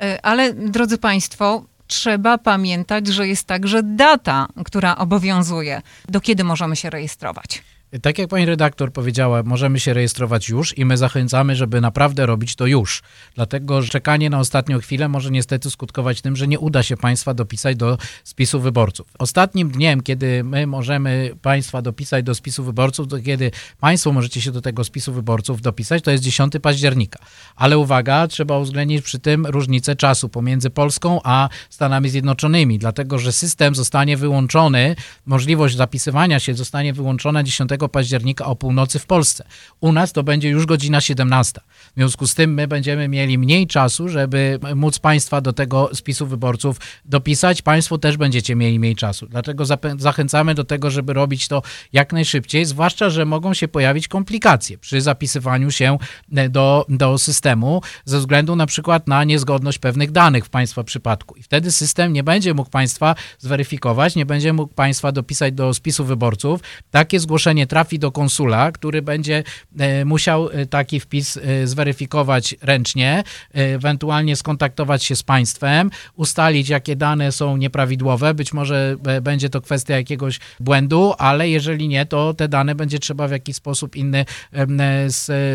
E, 0.00 0.18
ale 0.22 0.52
drodzy 0.54 0.98
Państwo, 0.98 1.64
trzeba 1.86 2.38
pamiętać, 2.38 3.06
że 3.06 3.28
jest 3.28 3.46
także 3.46 3.82
data, 3.82 4.46
która 4.64 4.96
obowiązuje. 4.96 5.82
Do 6.08 6.20
kiedy 6.20 6.44
możemy 6.44 6.76
się 6.76 6.90
rejestrować? 6.90 7.62
Tak 8.02 8.18
jak 8.18 8.28
pani 8.28 8.46
redaktor 8.46 8.92
powiedziała, 8.92 9.42
możemy 9.42 9.80
się 9.80 9.94
rejestrować 9.94 10.48
już 10.48 10.78
i 10.78 10.84
my 10.84 10.96
zachęcamy, 10.96 11.56
żeby 11.56 11.80
naprawdę 11.80 12.26
robić 12.26 12.56
to 12.56 12.66
już. 12.66 13.02
Dlatego, 13.34 13.82
że 13.82 13.88
czekanie 13.88 14.30
na 14.30 14.38
ostatnią 14.38 14.78
chwilę 14.78 15.08
może 15.08 15.30
niestety 15.30 15.70
skutkować 15.70 16.20
tym, 16.20 16.36
że 16.36 16.48
nie 16.48 16.58
uda 16.58 16.82
się 16.82 16.96
państwa 16.96 17.34
dopisać 17.34 17.76
do 17.76 17.98
spisu 18.24 18.60
wyborców. 18.60 19.06
Ostatnim 19.18 19.70
dniem, 19.70 20.00
kiedy 20.00 20.44
my 20.44 20.66
możemy 20.66 21.30
państwa 21.42 21.82
dopisać 21.82 22.24
do 22.24 22.34
spisu 22.34 22.64
wyborców, 22.64 23.08
to 23.08 23.20
kiedy 23.20 23.50
państwo 23.80 24.12
możecie 24.12 24.40
się 24.40 24.52
do 24.52 24.60
tego 24.60 24.84
spisu 24.84 25.12
wyborców 25.12 25.62
dopisać, 25.62 26.02
to 26.02 26.10
jest 26.10 26.24
10 26.24 26.52
października. 26.62 27.18
Ale 27.56 27.78
uwaga, 27.78 28.26
trzeba 28.26 28.58
uwzględnić 28.58 29.02
przy 29.04 29.18
tym 29.18 29.46
różnicę 29.46 29.96
czasu 29.96 30.28
pomiędzy 30.28 30.70
Polską 30.70 31.20
a 31.24 31.48
Stanami 31.70 32.08
Zjednoczonymi, 32.08 32.78
dlatego, 32.78 33.18
że 33.18 33.32
system 33.32 33.74
zostanie 33.74 34.16
wyłączony, 34.16 34.96
możliwość 35.26 35.76
zapisywania 35.76 36.40
się 36.40 36.54
zostanie 36.54 36.92
wyłączona 36.92 37.42
10 37.42 37.77
października 37.86 38.46
o 38.46 38.56
północy 38.56 38.98
w 38.98 39.06
Polsce. 39.06 39.44
U 39.80 39.92
nas 39.92 40.12
to 40.12 40.22
będzie 40.22 40.48
już 40.48 40.66
godzina 40.66 41.00
17. 41.00 41.60
W 41.90 41.94
związku 41.94 42.26
z 42.26 42.34
tym 42.34 42.54
my 42.54 42.68
będziemy 42.68 43.08
mieli 43.08 43.38
mniej 43.38 43.66
czasu, 43.66 44.08
żeby 44.08 44.58
móc 44.74 44.98
Państwa 44.98 45.40
do 45.40 45.52
tego 45.52 45.90
spisu 45.94 46.26
wyborców 46.26 46.76
dopisać. 47.04 47.62
Państwo 47.62 47.98
też 47.98 48.16
będziecie 48.16 48.56
mieli 48.56 48.78
mniej 48.78 48.96
czasu. 48.96 49.26
Dlatego 49.26 49.64
zachęcamy 49.98 50.54
do 50.54 50.64
tego, 50.64 50.90
żeby 50.90 51.12
robić 51.12 51.48
to 51.48 51.62
jak 51.92 52.12
najszybciej, 52.12 52.64
zwłaszcza, 52.64 53.10
że 53.10 53.24
mogą 53.24 53.54
się 53.54 53.68
pojawić 53.68 54.08
komplikacje 54.08 54.78
przy 54.78 55.00
zapisywaniu 55.00 55.70
się 55.70 55.98
e, 56.36 56.48
do, 56.48 56.86
do 56.88 57.18
systemu 57.18 57.82
ze 58.04 58.18
względu 58.18 58.56
na 58.56 58.66
przykład 58.66 59.06
na 59.06 59.24
niezgodność 59.24 59.78
pewnych 59.78 60.10
danych 60.10 60.44
w 60.46 60.50
Państwa 60.50 60.84
przypadku. 60.84 61.34
I 61.36 61.42
wtedy 61.42 61.72
system 61.72 62.12
nie 62.12 62.22
będzie 62.22 62.54
mógł 62.54 62.70
Państwa 62.70 63.14
zweryfikować, 63.38 64.16
nie 64.16 64.26
będzie 64.26 64.52
mógł 64.52 64.74
Państwa 64.74 65.12
dopisać 65.12 65.54
do 65.54 65.74
spisu 65.74 66.04
wyborców. 66.04 66.60
Takie 66.90 67.20
zgłoszenie 67.20 67.66
trafi 67.68 67.98
do 67.98 68.12
konsula, 68.12 68.72
który 68.72 69.02
będzie 69.02 69.42
e, 69.78 70.04
musiał 70.04 70.48
e, 70.50 70.66
taki 70.66 71.00
wpis 71.00 71.38
zweryfikować 71.64 72.54
ręcznie, 72.62 73.22
ewentualnie 73.52 74.36
skontaktować 74.36 75.04
się 75.04 75.16
z 75.16 75.22
państwem, 75.22 75.90
ustalić, 76.14 76.68
jakie 76.68 76.96
dane 76.96 77.32
są 77.32 77.56
nieprawidłowe. 77.56 78.34
Być 78.34 78.52
może 78.52 78.96
będzie 79.22 79.50
to 79.50 79.60
kwestia 79.60 79.96
jakiegoś 79.96 80.40
błędu, 80.60 81.14
ale 81.18 81.48
jeżeli 81.48 81.88
nie, 81.88 82.06
to 82.06 82.34
te 82.34 82.48
dane 82.48 82.74
będzie 82.74 82.98
trzeba 82.98 83.28
w 83.28 83.30
jakiś 83.30 83.56
sposób 83.56 83.96
inny 83.96 84.24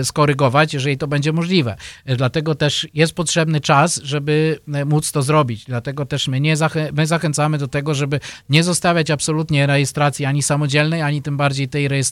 skorygować, 0.04 0.74
jeżeli 0.74 0.98
to 0.98 1.08
będzie 1.08 1.34
możliwe. 1.34 1.76
Dlatego 2.06 2.56
też 2.56 2.88
jest 2.94 3.14
potrzebny 3.14 3.62
czas, 3.62 4.02
żeby 4.04 4.60
móc 4.86 5.12
to 5.12 5.22
zrobić. 5.22 5.66
Dlatego 5.66 6.06
też 6.06 6.28
my, 6.28 6.40
nie 6.40 6.58
zachę 6.58 6.90
my 6.94 7.08
zachęcamy 7.08 7.58
do 7.58 7.68
tego, 7.68 7.94
żeby 7.94 8.20
nie 8.50 8.64
zostawiać 8.64 9.12
absolutnie 9.12 9.68
rejestracji 9.68 10.26
ani 10.26 10.44
samodzielnej, 10.44 11.02
ani 11.02 11.22
tym 11.22 11.38
bardziej 11.38 11.70
tej 11.70 11.88
rejestracji 11.88 12.03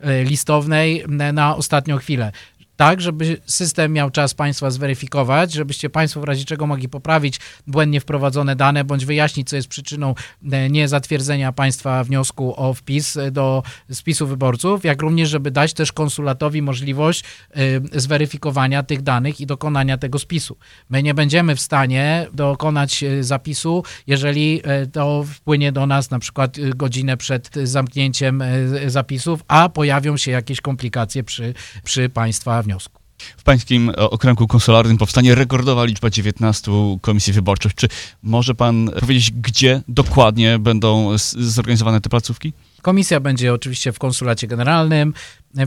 e, 0.00 0.24
listownej 0.24 1.04
na 1.32 1.56
ostatnią 1.56 1.98
chwilę 1.98 2.32
tak, 2.76 3.00
żeby 3.00 3.40
system 3.46 3.92
miał 3.92 4.10
czas 4.10 4.34
Państwa 4.34 4.70
zweryfikować, 4.70 5.52
żebyście 5.52 5.90
Państwo 5.90 6.20
w 6.20 6.24
razie 6.24 6.44
czego 6.44 6.66
mogli 6.66 6.88
poprawić 6.88 7.40
błędnie 7.66 8.00
wprowadzone 8.00 8.56
dane, 8.56 8.84
bądź 8.84 9.04
wyjaśnić, 9.04 9.48
co 9.48 9.56
jest 9.56 9.68
przyczyną 9.68 10.14
e, 10.52 10.70
niezatwierdzenia 10.70 11.52
Państwa 11.52 12.04
wniosku 12.04 12.54
o 12.56 12.74
wpis 12.74 13.16
e, 13.16 13.30
do 13.30 13.62
spisu 13.92 14.26
wyborców, 14.26 14.84
jak 14.84 15.02
również, 15.02 15.28
żeby 15.28 15.50
dać 15.50 15.72
też 15.72 15.92
konsulatowi 15.92 16.62
możliwość 16.62 17.24
e, 17.50 18.00
zweryfikowania 18.00 18.82
tych 18.82 19.02
danych 19.02 19.40
i 19.40 19.46
dokonania 19.46 19.98
tego 19.98 20.18
spisu. 20.18 20.56
My 20.90 21.02
nie 21.02 21.14
będziemy 21.14 21.56
w 21.56 21.60
stanie 21.60 22.26
dokonać 22.32 23.04
zapisu, 23.20 23.84
jeżeli 24.06 24.62
to 24.92 25.24
wpłynie 25.34 25.72
do 25.72 25.86
nas 25.86 26.10
na 26.10 26.18
przykład 26.18 26.56
godzinę 26.76 27.16
przed 27.16 27.54
zamknięciem 27.62 28.42
zapisów, 28.86 29.42
a 29.48 29.68
pojawią 29.68 30.16
się 30.16 30.30
jakieś 30.30 30.60
komplikacje 30.60 31.24
przy, 31.24 31.54
przy 31.84 32.08
Państwa 32.08 32.62
wniosku. 32.66 33.00
W 33.36 33.42
pańskim 33.42 33.90
e, 33.90 33.96
okręgu 33.96 34.46
konsularnym 34.46 34.98
powstanie 34.98 35.34
rekordowa 35.34 35.84
liczba 35.84 36.10
19 36.10 36.72
komisji 37.00 37.32
wyborczych. 37.32 37.74
Czy 37.74 37.88
może 38.22 38.54
pan 38.54 38.90
powiedzieć, 39.00 39.30
gdzie 39.30 39.82
dokładnie 39.88 40.58
będą 40.58 41.18
zorganizowane 41.38 42.00
te 42.00 42.08
placówki? 42.08 42.52
Komisja 42.86 43.20
będzie 43.20 43.52
oczywiście 43.52 43.92
w 43.92 43.98
konsulacie 43.98 44.46
generalnym 44.46 45.14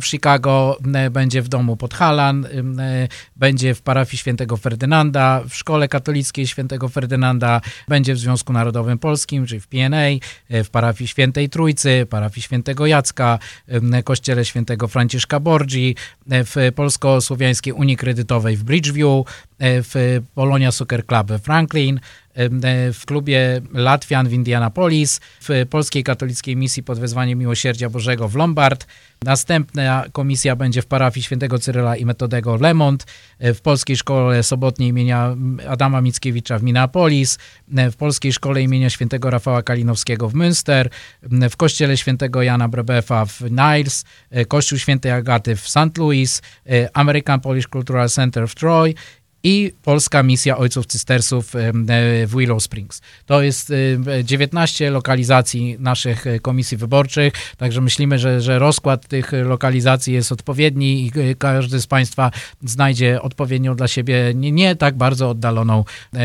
w 0.01 0.05
Chicago, 0.05 0.77
będzie 1.11 1.41
w 1.41 1.47
domu 1.47 1.77
pod 1.77 1.93
Halan, 1.93 2.47
będzie 3.35 3.75
w 3.75 3.81
parafii 3.81 4.17
świętego 4.17 4.57
Ferdynanda, 4.57 5.43
w 5.49 5.55
szkole 5.55 5.87
katolickiej 5.87 6.47
świętego 6.47 6.89
Ferdynanda, 6.89 7.61
będzie 7.87 8.13
w 8.13 8.19
Związku 8.19 8.53
Narodowym 8.53 8.99
Polskim, 8.99 9.45
czyli 9.45 9.61
w 9.61 9.67
PNA, 9.67 10.05
w 10.49 10.69
parafii 10.69 11.07
świętej 11.07 11.49
Trójcy, 11.49 12.07
parafii 12.09 12.41
świętego 12.41 12.85
Jacka, 12.85 13.39
kościele 14.03 14.45
świętego 14.45 14.87
Franciszka 14.87 15.39
Borgi, 15.39 15.95
w 16.27 16.71
Polsko-Słowiańskiej 16.75 17.73
Unii 17.73 17.97
Kredytowej 17.97 18.57
w 18.57 18.63
Bridgeview, 18.63 19.25
w 19.59 20.21
Polonia 20.35 20.71
Soccer 20.71 21.05
Club 21.05 21.31
w 21.31 21.39
Franklin, 21.41 21.99
w 22.93 23.05
klubie 23.05 23.61
Latwian 23.73 24.29
w 24.29 24.33
Indianapolis, 24.33 25.19
w 25.41 25.65
Polskiej 25.69 26.03
Katolickiej 26.03 26.55
Misji 26.55 26.83
pod 26.83 26.99
wezwaniem 26.99 27.39
Miłosierdzia 27.39 27.89
Bożego 27.89 28.27
w 28.27 28.35
Lombard. 28.35 28.87
Następna 29.23 30.05
komisja 30.11 30.55
będzie 30.55 30.81
w 30.81 30.85
parafii 30.85 31.23
świętego 31.23 31.59
Cyryla 31.59 31.95
i 31.95 32.05
Metodego 32.05 32.55
Lemont, 32.55 33.05
w 33.39 33.61
Polskiej 33.61 33.97
Szkole 33.97 34.43
Sobotniej 34.43 34.89
imienia 34.89 35.35
Adama 35.67 36.01
Mickiewicza 36.01 36.59
w 36.59 36.63
Minneapolis, 36.63 37.37
w 37.67 37.95
Polskiej 37.95 38.33
Szkole 38.33 38.61
imienia 38.61 38.89
świętego 38.89 39.29
Rafała 39.29 39.63
Kalinowskiego 39.63 40.29
w 40.29 40.33
Münster, 40.33 40.89
w 41.49 41.57
Kościele 41.57 41.97
świętego 41.97 42.41
Jana 42.41 42.67
Brebefa 42.67 43.25
w 43.25 43.41
Niles, 43.41 44.05
Kościół 44.47 44.77
świętej 44.77 45.11
Agaty 45.11 45.55
w 45.55 45.69
St. 45.69 45.97
Louis, 45.97 46.41
American 46.93 47.39
Polish 47.39 47.67
Cultural 47.67 48.09
Center 48.09 48.47
w 48.47 48.55
Troy 48.55 48.93
i 49.43 49.73
polska 49.83 50.23
misja 50.23 50.57
Ojców 50.57 50.85
Cystersów 50.85 51.53
w 52.25 52.35
Willow 52.37 52.63
Springs. 52.63 53.01
To 53.25 53.41
jest 53.41 53.73
19 54.23 54.91
lokalizacji 54.91 55.75
naszych 55.79 56.25
komisji 56.41 56.77
wyborczych, 56.77 57.33
także 57.57 57.81
myślimy, 57.81 58.19
że, 58.19 58.41
że 58.41 58.59
rozkład 58.59 59.07
tych 59.07 59.31
lokalizacji 59.31 60.13
jest 60.13 60.31
odpowiedni 60.31 61.05
i 61.05 61.11
każdy 61.37 61.81
z 61.81 61.87
Państwa 61.87 62.31
znajdzie 62.63 63.21
odpowiednią 63.21 63.75
dla 63.75 63.87
siebie 63.87 64.31
nie, 64.35 64.51
nie 64.51 64.75
tak 64.75 64.97
bardzo 64.97 65.29
oddaloną 65.29 65.83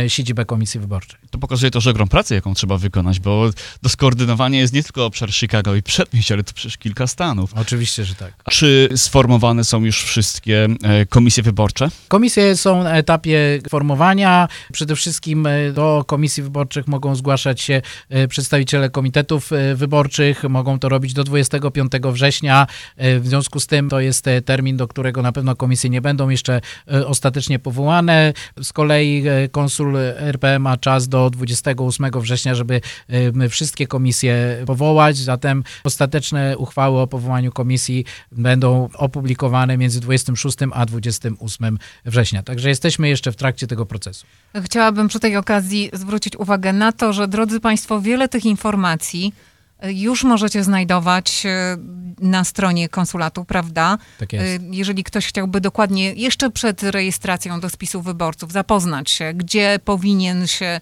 siedzibę 0.08 0.44
komisji 0.44 0.80
wyborczej. 0.80 1.23
To 1.34 1.38
pokazuje 1.38 1.70
też 1.70 1.86
ogrom 1.86 2.08
pracy, 2.08 2.34
jaką 2.34 2.54
trzeba 2.54 2.78
wykonać, 2.78 3.20
bo 3.20 3.50
do 3.82 3.88
skoordynowania 3.88 4.60
jest 4.60 4.72
nie 4.72 4.82
tylko 4.82 5.06
obszar 5.06 5.32
Chicago 5.32 5.74
i 5.74 5.82
przedmieść, 5.82 6.32
ale 6.32 6.44
to 6.44 6.52
przecież 6.52 6.78
kilka 6.78 7.06
stanów. 7.06 7.54
Oczywiście, 7.54 8.04
że 8.04 8.14
tak. 8.14 8.34
Czy 8.50 8.88
sformowane 8.96 9.64
są 9.64 9.84
już 9.84 10.04
wszystkie 10.04 10.68
e, 10.82 11.06
komisje 11.06 11.42
wyborcze? 11.42 11.88
Komisje 12.08 12.56
są 12.56 12.82
na 12.82 12.96
etapie 12.96 13.60
formowania. 13.70 14.48
Przede 14.72 14.96
wszystkim 14.96 15.46
e, 15.46 15.72
do 15.72 16.04
komisji 16.06 16.42
wyborczych 16.42 16.86
mogą 16.86 17.14
zgłaszać 17.14 17.60
się 17.60 17.82
e, 18.08 18.28
przedstawiciele 18.28 18.90
komitetów 18.90 19.50
wyborczych. 19.74 20.44
Mogą 20.44 20.78
to 20.78 20.88
robić 20.88 21.12
do 21.12 21.24
25 21.24 21.92
września. 22.12 22.66
W 22.96 23.26
związku 23.26 23.60
z 23.60 23.66
tym 23.66 23.88
to 23.88 24.00
jest 24.00 24.24
termin, 24.44 24.76
do 24.76 24.88
którego 24.88 25.22
na 25.22 25.32
pewno 25.32 25.56
komisje 25.56 25.90
nie 25.90 26.00
będą 26.00 26.28
jeszcze 26.28 26.60
ostatecznie 27.06 27.58
powołane. 27.58 28.32
Z 28.62 28.72
kolei 28.72 29.24
konsul 29.52 29.96
RP 30.16 30.58
ma 30.58 30.76
czas 30.76 31.08
do 31.08 31.23
28 31.30 32.10
września, 32.14 32.54
żeby 32.54 32.80
wszystkie 33.50 33.86
komisje 33.86 34.62
powołać. 34.66 35.16
Zatem 35.16 35.64
ostateczne 35.84 36.58
uchwały 36.58 37.00
o 37.00 37.06
powołaniu 37.06 37.52
komisji 37.52 38.04
będą 38.32 38.88
opublikowane 38.94 39.78
między 39.78 40.00
26 40.00 40.58
a 40.72 40.86
28 40.86 41.78
września. 42.04 42.42
Także 42.42 42.68
jesteśmy 42.68 43.08
jeszcze 43.08 43.32
w 43.32 43.36
trakcie 43.36 43.66
tego 43.66 43.86
procesu. 43.86 44.26
Chciałabym 44.64 45.08
przy 45.08 45.20
tej 45.20 45.36
okazji 45.36 45.90
zwrócić 45.92 46.36
uwagę 46.36 46.72
na 46.72 46.92
to, 46.92 47.12
że 47.12 47.28
drodzy 47.28 47.60
Państwo, 47.60 48.00
wiele 48.00 48.28
tych 48.28 48.44
informacji 48.44 49.34
e, 49.78 49.92
już 49.92 50.24
możecie 50.24 50.64
znajdować 50.64 51.46
e, 51.46 51.76
na 52.20 52.44
stronie 52.44 52.88
konsulatu, 52.88 53.44
prawda? 53.44 53.98
Tak 54.18 54.32
jest. 54.32 54.62
E, 54.62 54.66
jeżeli 54.70 55.04
ktoś 55.04 55.26
chciałby 55.26 55.60
dokładnie 55.60 56.12
jeszcze 56.12 56.50
przed 56.50 56.82
rejestracją 56.82 57.60
do 57.60 57.70
spisu 57.70 58.02
wyborców 58.02 58.52
zapoznać 58.52 59.10
się, 59.10 59.32
gdzie 59.34 59.78
powinien 59.84 60.46
się 60.46 60.80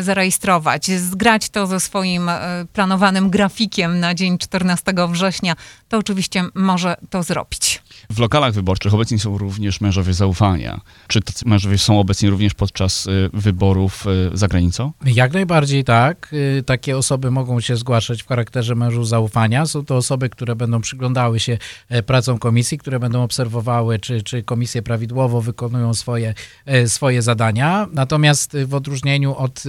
zarejestrować, 0.00 0.90
zgrać 0.90 1.48
to 1.48 1.66
ze 1.66 1.80
swoim 1.80 2.30
planowanym 2.72 3.30
grafikiem 3.30 4.00
na 4.00 4.14
dzień 4.14 4.38
14 4.38 4.94
września, 5.08 5.56
to 5.88 5.98
oczywiście 5.98 6.44
może 6.54 6.96
to 7.10 7.22
zrobić. 7.22 7.67
W 8.10 8.18
lokalach 8.18 8.52
wyborczych 8.52 8.94
obecni 8.94 9.18
są 9.18 9.38
również 9.38 9.80
mężowie 9.80 10.14
zaufania. 10.14 10.80
Czy 11.08 11.20
tacy 11.20 11.48
mężowie 11.48 11.78
są 11.78 12.00
obecni 12.00 12.30
również 12.30 12.54
podczas 12.54 13.06
y, 13.06 13.30
wyborów 13.32 14.06
y, 14.32 14.36
za 14.36 14.48
granicą? 14.48 14.92
Jak 15.04 15.32
najbardziej 15.32 15.84
tak. 15.84 16.30
Y, 16.32 16.62
takie 16.62 16.96
osoby 16.96 17.30
mogą 17.30 17.60
się 17.60 17.76
zgłaszać 17.76 18.22
w 18.22 18.26
charakterze 18.26 18.74
mężów 18.74 19.08
zaufania. 19.08 19.66
Są 19.66 19.84
to 19.84 19.96
osoby, 19.96 20.28
które 20.30 20.56
będą 20.56 20.80
przyglądały 20.80 21.40
się 21.40 21.58
e, 21.88 22.02
pracom 22.02 22.38
komisji, 22.38 22.78
które 22.78 22.98
będą 22.98 23.22
obserwowały, 23.22 23.98
czy, 23.98 24.22
czy 24.22 24.42
komisje 24.42 24.82
prawidłowo 24.82 25.40
wykonują 25.40 25.94
swoje, 25.94 26.34
e, 26.66 26.88
swoje 26.88 27.22
zadania. 27.22 27.86
Natomiast 27.92 28.56
w 28.66 28.74
odróżnieniu 28.74 29.34
od 29.34 29.62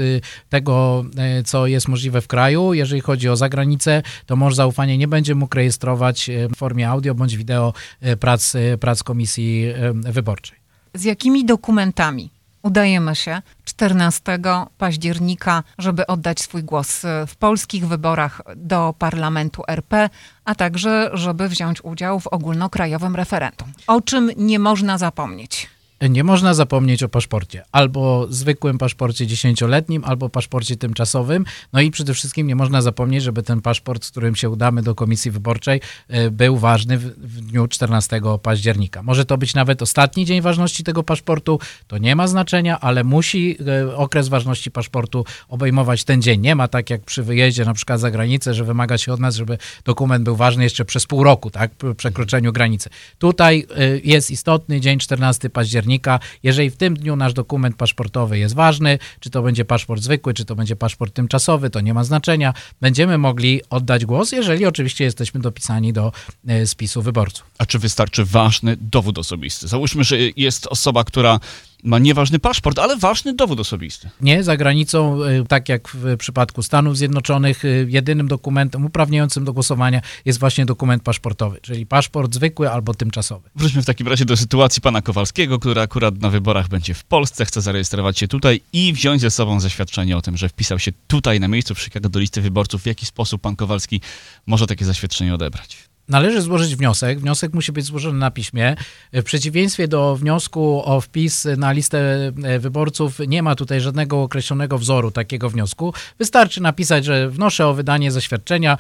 tego, 0.50 1.06
e, 1.18 1.44
co 1.44 1.68
jest 1.68 1.88
możliwe 1.88 2.22
w 2.22 2.28
kraju, 2.28 2.74
jeżeli 2.74 3.02
chodzi 3.02 3.30
o 3.30 3.36
zagranicę, 3.36 4.04
to 4.26 4.36
mąż 4.36 4.56
zaufania 4.56 4.96
nie 4.96 5.08
będzie 5.08 5.36
mógł 5.36 5.56
rejestrować 5.56 6.30
w 6.54 6.58
formie 6.58 6.90
audio 6.90 7.16
bądź 7.16 7.38
wideo 7.38 7.74
prac, 8.20 8.54
prac 8.80 9.04
komisji 9.04 9.74
wyborczej. 9.94 10.58
Z 10.94 11.04
jakimi 11.04 11.46
dokumentami 11.46 12.30
udajemy 12.64 13.16
się 13.16 13.42
14 13.66 14.40
października, 14.78 15.64
żeby 15.78 16.08
oddać 16.08 16.40
swój 16.40 16.64
głos 16.64 17.02
w 17.28 17.36
polskich 17.36 17.88
wyborach 17.88 18.42
do 18.56 18.94
Parlamentu 19.00 19.64
RP, 19.68 20.10
a 20.46 20.56
także 20.56 21.10
żeby 21.14 21.50
wziąć 21.50 21.84
udział 21.84 22.20
w 22.20 22.28
ogólnokrajowym 22.28 23.16
referendum? 23.16 23.74
O 23.88 24.02
czym 24.02 24.32
nie 24.38 24.60
można 24.60 24.98
zapomnieć? 24.98 25.70
Nie 26.08 26.24
można 26.24 26.54
zapomnieć 26.54 27.04
o 27.04 27.10
paszporcie. 27.10 27.64
Albo 27.72 28.28
zwykłym 28.30 28.78
paszporcie 28.78 29.28
dziesięcioletnim, 29.28 30.04
albo 30.06 30.30
paszporcie 30.30 30.78
tymczasowym. 30.78 31.46
No 31.74 31.82
i 31.82 31.92
przede 31.92 32.14
wszystkim 32.14 32.48
nie 32.48 32.56
można 32.56 32.82
zapomnieć, 32.82 33.24
żeby 33.24 33.44
ten 33.44 33.62
paszport, 33.62 34.06
z 34.06 34.12
którym 34.12 34.36
się 34.36 34.50
udamy 34.50 34.84
do 34.84 34.96
komisji 34.96 35.32
wyborczej, 35.32 35.82
e, 36.08 36.32
był 36.32 36.58
ważny 36.58 36.98
w, 36.98 37.04
w 37.04 37.42
dniu 37.42 37.68
14 37.68 38.22
października. 38.42 39.04
Może 39.04 39.26
to 39.26 39.38
być 39.38 39.54
nawet 39.54 39.82
ostatni 39.82 40.26
dzień 40.26 40.42
ważności 40.42 40.84
tego 40.84 41.04
paszportu, 41.04 41.60
to 41.88 41.98
nie 41.98 42.16
ma 42.16 42.28
znaczenia, 42.28 42.80
ale 42.80 43.04
musi 43.04 43.58
e, 43.68 43.96
okres 43.96 44.28
ważności 44.28 44.72
paszportu 44.72 45.26
obejmować 45.48 46.04
ten 46.04 46.22
dzień. 46.22 46.42
Nie 46.42 46.56
ma 46.56 46.68
tak 46.68 46.90
jak 46.90 47.02
przy 47.02 47.24
wyjeździe 47.24 47.66
na 47.66 47.74
przykład 47.74 48.00
za 48.00 48.12
granicę, 48.12 48.54
że 48.54 48.64
wymaga 48.64 48.98
się 48.98 49.14
od 49.14 49.20
nas, 49.20 49.36
żeby 49.36 49.58
dokument 49.86 50.24
był 50.24 50.36
ważny 50.36 50.64
jeszcze 50.64 50.86
przez 50.86 51.06
pół 51.06 51.24
roku, 51.24 51.52
tak, 51.52 51.72
po 51.72 51.96
przekroczeniu 51.96 52.54
granicy. 52.54 52.90
Tutaj 53.18 53.66
e, 53.76 54.00
jest 54.04 54.32
istotny 54.32 54.82
dzień 54.82 55.00
14 55.00 55.50
października 55.50 55.89
Jeżeli 56.44 56.70
w 56.70 56.78
tym 56.78 56.94
dniu 56.94 57.16
nasz 57.16 57.34
dokument 57.34 57.76
paszportowy 57.76 58.40
jest 58.40 58.56
ważny, 58.56 59.00
czy 59.20 59.30
to 59.30 59.42
będzie 59.42 59.66
paszport 59.66 60.02
zwykły, 60.02 60.34
czy 60.34 60.46
to 60.46 60.56
będzie 60.56 60.76
paszport 60.76 61.14
tymczasowy, 61.14 61.70
to 61.70 61.82
nie 61.82 61.94
ma 61.94 62.04
znaczenia. 62.04 62.54
Będziemy 62.82 63.18
mogli 63.18 63.62
oddać 63.70 64.06
głos, 64.06 64.32
jeżeli 64.32 64.66
oczywiście 64.66 65.04
jesteśmy 65.04 65.40
dopisani 65.40 65.94
do 65.94 66.12
e, 66.48 66.68
spisu 66.68 67.02
wyborców. 67.02 67.46
A 67.58 67.66
czy 67.66 67.80
wystarczy 67.80 68.26
ważny 68.26 68.78
dowód 68.82 69.18
osobisty? 69.18 69.68
Załóżmy, 69.68 70.04
że 70.04 70.18
jest 70.36 70.68
osoba, 70.68 71.04
która 71.04 71.40
ma 71.84 72.00
nieważny 72.00 72.40
paszport, 72.40 72.80
ale 72.80 72.98
ważny 72.98 73.34
dowód 73.34 73.60
osobisty. 73.60 74.10
Nie, 74.22 74.44
za 74.44 74.58
granicą, 74.58 75.24
y, 75.24 75.46
tak 75.48 75.70
jak 75.70 75.88
w 75.88 76.18
przypadku 76.18 76.64
Stanów 76.64 76.98
Zjednoczonych, 76.98 77.66
y, 77.66 77.86
jedynym 77.90 78.28
dokumentem 78.28 78.86
uprawniającym 78.86 79.46
do 79.46 79.54
głosowania 79.54 80.02
jest 80.26 80.40
właśnie 80.40 80.66
dokument 80.66 81.04
paszportowy, 81.04 81.60
czyli 81.62 81.86
paszport 81.86 82.34
zwykły 82.34 82.72
albo 82.72 82.94
tymczasowy. 82.94 83.50
Wróćmy 83.56 83.82
w 83.82 83.86
takim 83.86 84.08
razie 84.08 84.26
do 84.26 84.38
sytuacji 84.38 84.82
pana 84.82 85.02
Kowalskiego, 85.02 85.60
który 85.60 85.82
akurat 85.82 86.22
na 86.22 86.30
wyborach 86.30 86.68
będzie 86.68 86.94
w 86.94 87.04
Polsce, 87.04 87.46
chce 87.46 87.62
zarejestrować 87.62 88.20
się 88.20 88.28
tutaj 88.28 88.62
i 88.74 88.94
wziąć 88.94 89.22
ze 89.22 89.32
sobą 89.32 89.60
zaświadczenie 89.60 90.18
o 90.18 90.22
tym, 90.22 90.38
że 90.38 90.50
wpisał 90.50 90.80
się 90.80 90.92
tutaj 91.08 91.40
na 91.40 91.48
miejscu 91.48 91.76
w 91.76 91.80
Chicago 91.80 92.10
do 92.10 92.20
listy 92.20 92.42
wyborców. 92.42 92.82
W 92.82 92.86
jaki 92.86 93.06
sposób 93.06 93.42
pan 93.42 93.56
Kowalski 93.56 94.02
może 94.46 94.68
takie 94.68 94.86
zaświadczenie 94.86 95.34
odebrać? 95.34 95.89
Należy 96.10 96.42
złożyć 96.42 96.76
wniosek. 96.76 97.20
Wniosek 97.20 97.54
musi 97.54 97.72
być 97.72 97.86
złożony 97.86 98.20
na 98.20 98.32
piśmie. 98.32 98.76
W 99.14 99.24
przeciwieństwie 99.24 99.88
do 99.88 100.16
wniosku 100.16 100.82
o 100.86 101.02
wpis 101.02 101.48
na 101.58 101.72
listę 101.72 102.32
e, 102.44 102.60
wyborców, 102.60 103.20
nie 103.28 103.44
ma 103.44 103.56
tutaj 103.56 103.82
żadnego 103.82 104.24
określonego 104.24 104.78
wzoru 104.78 105.12
takiego 105.12 105.50
wniosku. 105.50 105.94
Wystarczy 106.20 106.62
napisać, 106.62 107.06
że 107.06 107.30
wnoszę 107.30 107.68
o 107.68 107.74
wydanie 107.74 108.12
zaświadczenia 108.12 108.78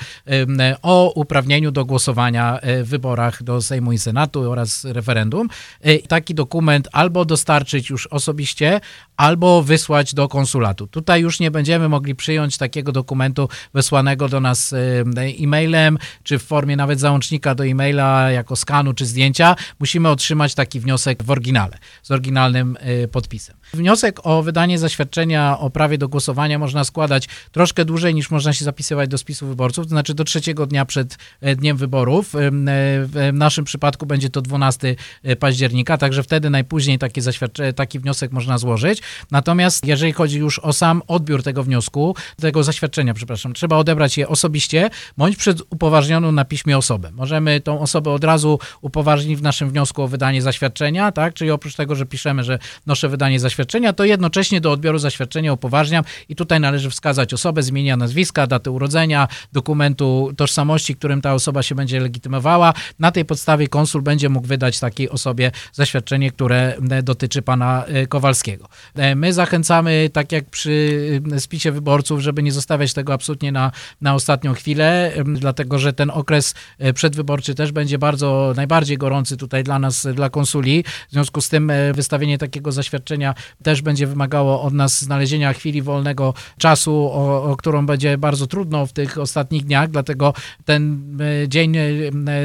o 0.82 1.13
uprawnieniu 1.15 1.72
do 1.72 1.86
głosowania 1.86 2.60
e, 2.60 2.84
w 2.84 2.88
wyborach 2.89 3.44
do 3.44 3.62
Sejmu 3.62 3.92
i 3.92 3.98
Senatu 3.98 4.52
oraz 4.52 4.86
referendum. 4.86 5.48
E, 5.82 6.00
taki 6.00 6.36
dokument 6.36 6.88
albo 6.92 7.26
dostarczyć 7.26 7.89
już 7.89 8.08
osobiście, 8.08 8.82
albo 9.18 9.63
wysłać 9.63 10.13
do 10.13 10.28
konsulatu. 10.28 10.88
Tutaj 10.88 11.22
już 11.22 11.39
nie 11.39 11.52
będziemy 11.52 11.89
mogli 11.89 12.15
przyjąć 12.15 12.58
takiego 12.58 12.92
dokumentu 12.92 13.50
wysłanego 13.74 14.30
do 14.30 14.39
nas 14.39 14.74
e-mailem, 15.44 15.98
czy 16.24 16.39
w 16.39 16.44
formie 16.44 16.76
nawet 16.76 17.00
załącznika 17.19 17.55
do 17.55 17.65
e-maila 17.65 18.32
jako 18.32 18.55
skanu 18.55 18.93
czy 18.93 19.05
zdjęcia. 19.05 19.55
Musimy 19.79 20.10
otrzymać 20.10 20.55
taki 20.55 20.79
wniosek 20.79 21.23
w 21.23 21.32
oryginale, 21.32 21.77
z 22.03 22.12
oryginalnym 22.12 22.77
e, 22.79 23.08
podpisem. 23.08 23.55
Wniosek 23.73 24.19
o 24.23 24.43
wydanie 24.43 24.79
zaświadczenia 24.79 25.60
o 25.60 25.69
prawie 25.69 25.97
do 25.97 26.10
głosowania 26.10 26.60
można 26.60 26.84
składać 26.84 27.27
troszkę 27.51 27.86
dłużej 27.86 28.15
niż 28.15 28.32
można 28.32 28.53
się 28.53 28.65
zapisywać 28.65 29.10
do 29.10 29.17
spisu 29.17 29.47
wyborców, 29.47 29.86
to 29.86 29.89
znaczy 29.89 30.13
do 30.13 30.23
trzeciego 30.23 30.65
dnia 30.65 30.86
przed 30.86 31.17
e, 31.41 31.55
dniem 31.55 31.77
wyborów. 31.77 32.29
W 32.34 33.29
naszym 33.34 33.65
przypadku 33.65 34.05
będzie 34.05 34.29
to 34.29 34.41
12 34.41 34.95
października, 35.39 35.97
także 35.97 36.23
wtedy 36.23 36.49
najpóźniej 36.49 36.99
taki, 36.99 37.21
taki 37.75 37.99
wniosek 37.99 38.32
można 38.32 38.58
złożyć. 38.58 39.01
Natomiast 39.32 39.86
jeżeli 39.86 40.13
chodzi 40.13 40.38
już 40.38 40.60
o 40.60 40.73
sam 40.73 41.01
odbiór 41.08 41.43
tego 41.43 41.63
wniosku, 41.63 42.15
tego 42.41 42.63
zaświadczenia, 42.63 43.13
przepraszam, 43.13 43.53
trzeba 43.53 43.77
odebrać 43.77 44.17
je 44.17 44.27
osobiście 44.27 44.89
bądź 45.17 45.36
przed 45.36 45.62
upoważnioną 45.69 46.32
na 46.32 46.45
piśmie 46.45 46.77
osobę. 46.77 47.09
Możemy 47.12 47.62
tą 47.62 47.80
osobę 47.80 48.12
od 48.12 48.24
razu 48.24 48.60
upoważnić 48.82 49.39
w 49.39 49.41
naszym 49.41 49.69
wniosku 49.69 50.02
o 50.02 50.08
wydanie 50.08 50.41
zaświadczenia, 50.41 51.12
tak? 51.12 51.34
Czyli 51.34 51.52
oprócz 51.52 51.76
tego, 51.76 51.95
że 51.95 52.06
piszemy, 52.06 52.43
że 52.43 52.60
noszę 52.86 53.10
wydanie 53.10 53.39
zaświadczenia, 53.39 53.93
to 53.93 54.04
jednocześnie 54.04 54.62
do 54.62 54.72
odbioru 54.72 54.98
zaświadczenia 54.98 55.54
upoważniam 55.54 56.04
i 56.30 56.36
tutaj 56.36 56.60
należy 56.60 56.89
wskazać 56.89 57.34
osobę, 57.34 57.63
zmienia 57.63 57.98
nazwiska, 57.98 58.48
datę 58.48 58.72
urodzenia, 58.72 59.28
dokumentu 59.52 60.32
tożsamości, 60.38 60.95
którym 60.95 61.22
ta 61.22 61.34
osoba 61.34 61.63
się 61.63 61.76
będzie 61.76 62.00
legitymowała. 62.00 62.74
Na 63.00 63.12
tej 63.12 63.26
podstawie 63.26 63.67
konsul 63.67 64.02
będzie 64.02 64.30
mógł 64.30 64.48
wydać 64.48 64.80
takiej 64.80 65.10
osobie 65.10 65.52
zaświadczenie, 65.74 66.32
które 66.32 66.78
dotyczy 67.04 67.41
pana 67.41 67.86
e, 67.86 68.08
Kowalskiego. 68.08 68.67
E, 68.95 69.15
my 69.15 69.34
zachęcamy, 69.34 70.10
tak 70.13 70.32
jak 70.32 70.50
przy 70.50 70.89
spisie 71.39 71.72
wyborców, 71.72 72.19
żeby 72.19 72.43
nie 72.43 72.52
zostawiać 72.52 72.93
tego 72.93 73.13
absolutnie 73.13 73.52
na, 73.52 73.72
na 74.02 74.13
ostatnią 74.13 74.54
chwilę, 74.54 75.13
dlatego 75.26 75.80
że 75.80 75.93
ten 75.93 76.10
okres 76.10 76.56
e, 76.80 76.93
przedwyborczy 77.00 77.56
też 77.56 77.72
będzie 77.72 77.98
bardzo, 77.98 78.54
najbardziej 78.56 78.98
gorący 78.98 79.38
tutaj 79.38 79.64
dla 79.64 79.80
nas, 79.80 80.08
dla 80.14 80.30
konsuli. 80.30 80.84
W 81.10 81.12
związku 81.12 81.42
z 81.42 81.50
tym 81.50 81.70
e, 81.70 81.94
wystawienie 81.94 82.38
takiego 82.38 82.72
zaświadczenia 82.72 83.34
też 83.64 83.82
będzie 83.82 84.08
wymagało 84.08 84.62
od 84.62 84.74
nas 84.74 85.02
znalezienia 85.02 85.54
chwili 85.54 85.82
wolnego 85.82 86.34
czasu, 86.58 86.94
o, 86.94 87.44
o 87.44 87.56
którą 87.58 87.86
będzie 87.86 88.18
bardzo 88.18 88.48
trudno 88.48 88.86
w 88.86 88.94
tych 88.94 89.18
ostatnich 89.18 89.66
dniach, 89.66 89.90
dlatego 89.90 90.34
ten 90.66 91.18
e, 91.44 91.48
dzień 91.48 91.78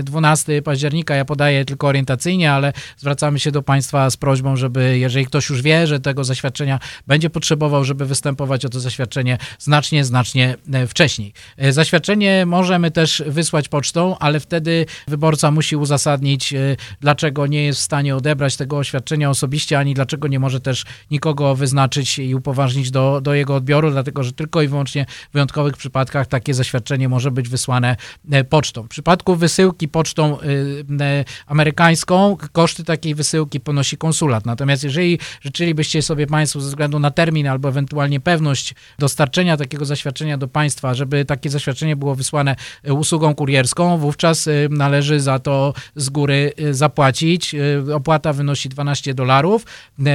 12 0.03 0.63
października 0.63 1.15
ja 1.15 1.25
podaję 1.25 1.65
tylko 1.65 1.87
orientacyjnie, 1.87 2.53
ale 2.53 2.73
zwracamy 2.97 3.41
się 3.41 3.51
do 3.51 3.63
Państwa 3.63 4.11
z 4.11 4.17
prośbą, 4.17 4.57
żeby 4.57 4.99
jeżeli 4.99 5.27
ktoś 5.27 5.49
już 5.51 5.63
wie, 5.63 5.87
że 5.87 6.01
tego 6.01 6.25
zaświadczenia 6.25 6.79
będzie 7.07 7.31
potrzebował, 7.31 7.85
żeby 7.85 8.07
występować 8.07 8.65
o 8.65 8.69
to 8.69 8.81
zaświadczenie 8.81 9.39
znacznie, 9.59 10.05
znacznie 10.05 10.57
wcześniej. 10.89 11.33
Zaświadczenie 11.71 12.47
możemy 12.47 12.91
też 12.91 13.23
wysłać 13.27 13.69
pocztą, 13.69 14.19
ale 14.19 14.34
wtedy 14.41 14.87
wyborca 15.09 15.51
musi 15.51 15.77
uzasadnić, 15.77 16.53
e, 16.53 16.77
dlaczego 17.01 17.47
nie 17.47 17.65
jest 17.65 17.81
w 17.81 17.83
stanie 17.83 18.17
odebrać 18.17 18.57
tego 18.57 18.79
oświadczenia 18.79 19.31
osobiście, 19.31 19.79
ani 19.79 19.95
dlaczego 19.95 20.29
nie 20.29 20.39
może 20.39 20.61
też 20.61 20.85
nikogo 21.11 21.55
wyznaczyć 21.55 22.19
i 22.19 22.35
upoważnić 22.35 22.91
do, 22.91 23.21
do 23.21 23.35
jego 23.35 23.55
odbioru, 23.55 23.91
dlatego 23.91 24.23
że 24.23 24.33
tylko 24.33 24.63
i 24.63 24.69
wyłącznie 24.69 25.07
w 25.31 25.33
wyjątkowych 25.33 25.77
przypadkach 25.77 26.27
takie 26.27 26.55
zaświadczenie 26.55 27.09
może 27.09 27.31
być 27.31 27.49
wysłane 27.49 27.97
e, 28.31 28.45
pocztą. 28.45 28.83
W 28.83 28.89
przypadku 28.89 29.37
wysyłki 29.37 29.89
pocztą 29.89 30.39
e, 30.41 31.25
amerykańską 31.47 32.37
koszty 32.53 32.85
takiej 32.85 33.15
wysyłki 33.15 33.61
ponosi 33.61 33.97
konsulat. 33.97 34.47
Natomiast 34.47 34.85
jeżeli 34.85 35.19
życzylibyście 35.41 36.03
sobie 36.03 36.27
Państwo 36.27 36.61
ze 36.61 36.69
względu 36.69 36.99
na 36.99 37.11
termin 37.11 37.49
albo 37.49 37.69
ewentualnie 37.69 38.21
pewność 38.21 38.75
dostarczenia 38.99 39.57
takiego 39.57 39.85
zaświadczenia 39.85 40.39
do 40.39 40.49
państwa, 40.49 40.95
żeby 40.95 41.25
takie 41.25 41.51
zaświadczenie 41.51 41.97
było 41.97 42.15
wysłane 42.15 42.57
usługą 42.89 43.35
kurierską, 43.35 43.99
wówczas 43.99 44.24
y, 44.33 44.69
należy 44.71 45.21
za 45.21 45.39
to 45.39 45.75
z 45.97 46.09
góry 46.09 46.53
y, 46.61 46.75
zapłacić. 46.75 47.55
Y, 47.55 47.95
opłata 47.95 48.33
wynosi 48.33 48.69
12 48.69 49.15
dolarów. 49.15 49.67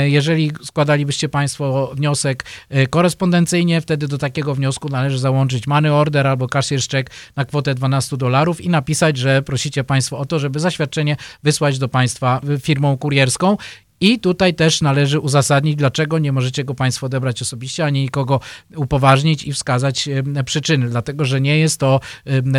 Jeżeli 0.05 0.51
składalibyście 0.63 1.29
Państwo 1.29 1.91
wniosek 1.93 2.45
korespondencyjnie, 2.89 3.81
wtedy 3.81 4.07
do 4.07 4.17
takiego 4.17 4.55
wniosku 4.55 4.89
należy 4.89 5.19
załączyć 5.19 5.67
money 5.67 5.91
order 5.91 6.27
albo 6.27 6.47
cashier 6.47 6.81
check 6.81 7.09
na 7.35 7.45
kwotę 7.45 7.75
12 7.75 8.17
dolarów 8.17 8.61
i 8.61 8.69
napisać, 8.69 9.17
że 9.17 9.41
prosicie 9.41 9.83
Państwo 9.83 10.17
o 10.17 10.25
to, 10.25 10.39
żeby 10.39 10.59
zaświadczenie 10.59 11.15
wysłać 11.43 11.79
do 11.79 11.87
Państwa 11.87 12.41
firmą 12.61 12.97
kurierską 12.97 13.57
i 14.01 14.19
tutaj 14.19 14.53
też 14.53 14.81
należy 14.81 15.19
uzasadnić, 15.19 15.75
dlaczego 15.75 16.19
nie 16.19 16.31
możecie 16.31 16.63
go 16.63 16.75
Państwo 16.75 17.05
odebrać 17.05 17.41
osobiście, 17.41 17.85
ani 17.85 18.01
nikogo 18.01 18.39
upoważnić 18.75 19.43
i 19.43 19.53
wskazać 19.53 20.09
przyczyny, 20.45 20.89
dlatego 20.89 21.25
że 21.25 21.41
nie 21.41 21.59
jest 21.59 21.79
to 21.79 21.99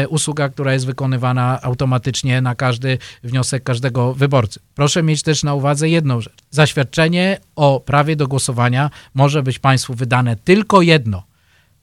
usługa, 0.08 0.48
która 0.48 0.72
jest 0.72 0.86
wykonywana 0.86 1.62
automatycznie 1.62 2.40
na 2.40 2.54
każdy 2.54 2.98
wniosek 3.24 3.62
każdego 3.62 4.14
wyborcy. 4.14 4.60
Proszę 4.74 5.02
mieć 5.02 5.22
też 5.22 5.42
na 5.42 5.54
uwadze 5.54 5.88
jedną 5.88 6.20
rzecz. 6.20 6.38
Zaświadczenie 6.50 7.38
o 7.56 7.80
prawie 7.80 8.16
do 8.16 8.28
głosowania 8.28 8.90
może 9.14 9.42
być 9.42 9.58
Państwu 9.58 9.94
wydane 9.94 10.36
tylko 10.36 10.82
jedno 10.82 11.29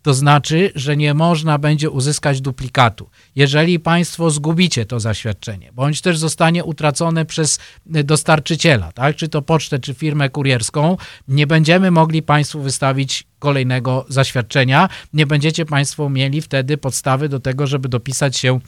to 0.07 0.13
znaczy, 0.13 0.71
że 0.75 0.97
nie 0.97 1.13
można 1.13 1.57
będzie 1.57 1.89
uzyskać 1.89 2.41
duplikatu. 2.41 3.09
Jeżeli 3.35 3.79
Państwo 3.79 4.29
zgubicie 4.29 4.85
to 4.85 4.99
zaświadczenie, 4.99 5.71
bądź 5.73 6.01
też 6.01 6.17
zostanie 6.17 6.63
utracone 6.63 7.25
przez 7.25 7.59
dostarczyciela, 7.85 8.91
tak, 8.91 9.15
czy 9.15 9.29
to 9.29 9.41
pocztę, 9.41 9.79
czy 9.79 9.93
firmę 9.93 10.29
kurierską, 10.29 10.97
nie 11.27 11.47
będziemy 11.47 11.91
mogli 11.91 12.21
Państwu 12.21 12.61
wystawić 12.61 13.23
kolejnego 13.39 14.05
zaświadczenia. 14.09 14.89
Nie 15.13 15.25
będziecie 15.25 15.65
Państwo 15.65 16.09
mieli 16.09 16.41
wtedy 16.41 16.77
podstawy 16.77 17.29
do 17.29 17.39
tego, 17.39 17.67
żeby 17.67 17.89
dopisać 17.89 18.37
się 18.37 18.59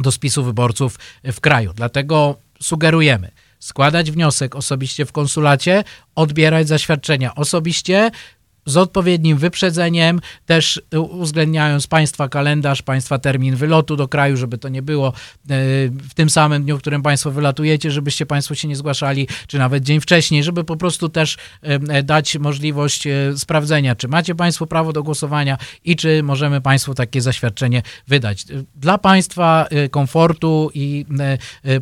do 0.00 0.12
spisu 0.12 0.44
wyborców 0.44 0.98
w 1.24 1.40
kraju. 1.40 1.72
Dlatego 1.74 2.36
sugerujemy 2.60 3.30
składać 3.58 4.10
wniosek 4.10 4.56
osobiście 4.56 5.06
w 5.06 5.12
konsulacie, 5.12 5.84
odbierać 6.14 6.68
zaświadczenia 6.68 7.34
osobiście, 7.34 8.10
z 8.66 8.76
odpowiednim 8.76 9.38
wyprzedzeniem, 9.38 10.20
też 10.46 10.82
uwzględniając 11.10 11.86
Państwa 11.86 12.28
kalendarz, 12.28 12.82
Państwa 12.82 13.18
termin 13.18 13.56
wylotu 13.56 13.96
do 13.96 14.08
kraju, 14.08 14.36
żeby 14.36 14.58
to 14.58 14.68
nie 14.68 14.82
było 14.82 15.08
e, 15.08 15.12
w 15.88 16.14
tym 16.14 16.30
samym 16.30 16.64
dniu, 16.64 16.78
w 16.78 16.80
którym 16.80 17.02
Państwo 17.02 17.30
wylatujecie, 17.30 17.90
żebyście 17.90 18.26
Państwo 18.26 18.54
się 18.54 18.68
nie 18.68 18.76
zgłaszali, 18.76 19.28
czy 19.46 19.58
nawet 19.58 19.84
dzień 19.84 20.00
wcześniej, 20.00 20.44
żeby 20.44 20.64
po 20.64 20.76
prostu 20.76 21.08
też 21.08 21.36
e, 21.62 22.02
dać 22.02 22.38
możliwość 22.38 23.06
e, 23.06 23.12
sprawdzenia, 23.36 23.94
czy 23.94 24.08
macie 24.08 24.34
Państwo 24.34 24.66
prawo 24.66 24.92
do 24.92 25.02
głosowania 25.02 25.58
i 25.84 25.96
czy 25.96 26.22
możemy 26.22 26.60
Państwu 26.60 26.94
takie 26.94 27.20
zaświadczenie 27.20 27.82
wydać. 28.08 28.44
Dla 28.76 28.98
Państwa 28.98 29.68
komfortu 29.90 30.70
i 30.74 31.06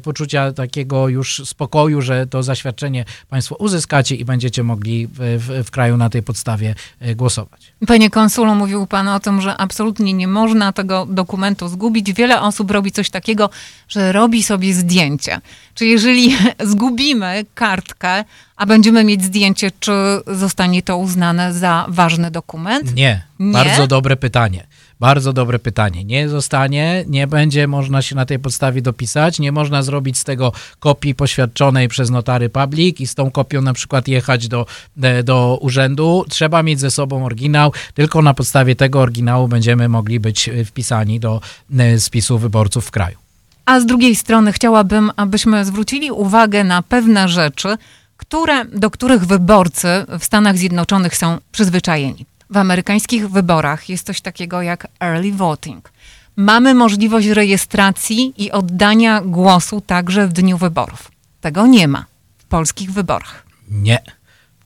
poczucia 0.02 0.52
takiego 0.52 1.08
już 1.08 1.42
spokoju, 1.44 2.02
że 2.02 2.26
to 2.26 2.42
zaświadczenie 2.42 3.04
Państwo 3.28 3.56
uzyskacie 3.56 4.16
i 4.16 4.24
będziecie 4.24 4.62
mogli 4.62 5.06
w, 5.06 5.18
w, 5.18 5.66
w 5.66 5.70
kraju 5.70 5.96
na 5.96 6.10
tej 6.10 6.22
podstawie 6.22 6.71
E, 7.00 7.14
głosować. 7.14 7.72
Panie 7.86 8.10
konsulu, 8.10 8.54
mówił 8.54 8.86
pan 8.86 9.08
o 9.08 9.20
tym, 9.20 9.40
że 9.40 9.56
absolutnie 9.56 10.12
nie 10.12 10.28
można 10.28 10.72
tego 10.72 11.06
dokumentu 11.06 11.68
zgubić. 11.68 12.12
Wiele 12.12 12.40
osób 12.40 12.70
robi 12.70 12.92
coś 12.92 13.10
takiego, 13.10 13.50
że 13.88 14.12
robi 14.12 14.42
sobie 14.42 14.74
zdjęcie. 14.74 15.40
Czy 15.74 15.86
jeżeli 15.86 16.36
zgubimy 16.72 17.44
kartkę, 17.54 18.24
a 18.56 18.66
będziemy 18.66 19.04
mieć 19.04 19.24
zdjęcie, 19.24 19.70
czy 19.80 19.92
zostanie 20.26 20.82
to 20.82 20.96
uznane 20.96 21.54
za 21.54 21.86
ważny 21.88 22.30
dokument? 22.30 22.94
Nie. 22.94 23.22
nie? 23.38 23.52
Bardzo 23.52 23.86
dobre 23.86 24.16
pytanie. 24.16 24.66
Bardzo 25.02 25.32
dobre 25.32 25.58
pytanie. 25.58 26.04
Nie 26.04 26.28
zostanie, 26.28 27.04
nie 27.08 27.26
będzie 27.26 27.66
można 27.66 28.02
się 28.02 28.14
na 28.14 28.26
tej 28.26 28.38
podstawie 28.38 28.82
dopisać, 28.82 29.38
nie 29.38 29.52
można 29.52 29.82
zrobić 29.82 30.18
z 30.18 30.24
tego 30.24 30.52
kopii 30.78 31.14
poświadczonej 31.14 31.88
przez 31.88 32.10
notary 32.10 32.48
public 32.48 33.00
i 33.00 33.06
z 33.06 33.14
tą 33.14 33.30
kopią 33.30 33.62
na 33.62 33.72
przykład 33.72 34.08
jechać 34.08 34.48
do, 34.48 34.66
e, 35.02 35.22
do 35.22 35.58
urzędu. 35.60 36.24
Trzeba 36.28 36.62
mieć 36.62 36.80
ze 36.80 36.90
sobą 36.90 37.24
oryginał, 37.24 37.72
tylko 37.94 38.22
na 38.22 38.34
podstawie 38.34 38.76
tego 38.76 39.00
oryginału 39.00 39.48
będziemy 39.48 39.88
mogli 39.88 40.20
być 40.20 40.50
wpisani 40.66 41.20
do 41.20 41.40
e, 41.78 42.00
spisu 42.00 42.38
wyborców 42.38 42.86
w 42.86 42.90
kraju. 42.90 43.18
A 43.66 43.80
z 43.80 43.86
drugiej 43.86 44.16
strony 44.16 44.52
chciałabym, 44.52 45.10
abyśmy 45.16 45.64
zwrócili 45.64 46.10
uwagę 46.10 46.64
na 46.64 46.82
pewne 46.82 47.28
rzeczy, 47.28 47.76
które, 48.16 48.64
do 48.64 48.90
których 48.90 49.26
wyborcy 49.26 49.88
w 50.18 50.24
Stanach 50.24 50.58
Zjednoczonych 50.58 51.16
są 51.16 51.38
przyzwyczajeni 51.52 52.26
w 52.52 52.56
amerykańskich 52.56 53.30
wyborach 53.30 53.88
jest 53.88 54.06
coś 54.06 54.20
takiego 54.20 54.62
jak 54.62 54.88
early 55.00 55.32
voting. 55.32 55.92
Mamy 56.36 56.74
możliwość 56.74 57.26
rejestracji 57.26 58.34
i 58.36 58.50
oddania 58.50 59.20
głosu 59.20 59.80
także 59.80 60.28
w 60.28 60.32
dniu 60.32 60.58
wyborów. 60.58 61.10
Tego 61.40 61.66
nie 61.66 61.88
ma 61.88 62.04
w 62.38 62.44
polskich 62.44 62.92
wyborach. 62.92 63.46
Nie. 63.70 63.98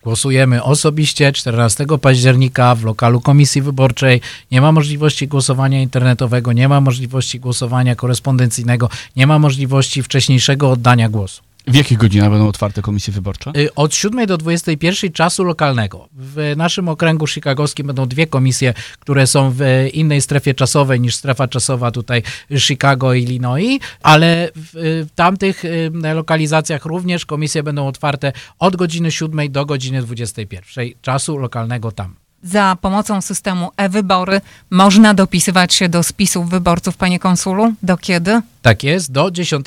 Głosujemy 0.02 0.62
osobiście 0.62 1.32
14 1.32 1.86
października 2.02 2.74
w 2.74 2.84
lokalu 2.84 3.20
komisji 3.20 3.62
wyborczej. 3.62 4.20
Nie 4.50 4.60
ma 4.60 4.72
możliwości 4.72 5.28
głosowania 5.28 5.82
internetowego, 5.82 6.52
nie 6.52 6.68
ma 6.68 6.80
możliwości 6.80 7.40
głosowania 7.40 7.96
korespondencyjnego, 7.96 8.88
nie 9.16 9.26
ma 9.26 9.38
możliwości 9.38 10.02
wcześniejszego 10.02 10.70
oddania 10.70 11.08
głosu. 11.08 11.42
W 11.66 11.74
jakich 11.74 11.98
godzinach 11.98 12.30
będą 12.30 12.48
otwarte 12.48 12.82
komisje 12.82 13.12
wyborcze? 13.12 13.52
Y, 13.56 13.74
od 13.74 13.94
7 13.94 14.26
do 14.26 14.38
21 14.38 15.12
czasu 15.12 15.44
lokalnego. 15.44 16.08
W 16.12 16.54
naszym 16.56 16.88
okręgu 16.88 17.26
chicagowskim 17.26 17.86
będą 17.86 18.06
dwie 18.06 18.26
komisje, 18.26 18.74
które 18.98 19.26
są 19.26 19.50
w 19.50 19.60
innej 19.92 20.20
strefie 20.20 20.54
czasowej 20.54 21.00
niż 21.00 21.14
strefa 21.14 21.48
czasowa 21.48 21.90
tutaj 21.90 22.22
Chicago, 22.58 23.14
Illinois, 23.14 23.80
ale 24.02 24.50
w 24.54 25.06
tamtych 25.14 25.64
y, 25.64 25.90
lokalizacjach 26.14 26.84
również 26.84 27.26
komisje 27.26 27.62
będą 27.62 27.86
otwarte 27.86 28.32
od 28.58 28.76
godziny 28.76 29.12
7 29.12 29.52
do 29.52 29.66
godziny 29.66 30.02
21 30.02 30.88
czasu 31.02 31.38
lokalnego 31.38 31.92
tam 31.92 32.25
za 32.46 32.76
pomocą 32.80 33.20
systemu 33.22 33.70
e-wybory 33.76 34.40
można 34.70 35.14
dopisywać 35.14 35.74
się 35.74 35.88
do 35.88 36.02
spisów 36.02 36.50
wyborców, 36.50 36.96
panie 36.96 37.18
konsulu? 37.18 37.74
Do 37.82 37.96
kiedy? 37.96 38.40
Tak 38.62 38.84
jest, 38.84 39.12
do 39.12 39.30
10 39.30 39.66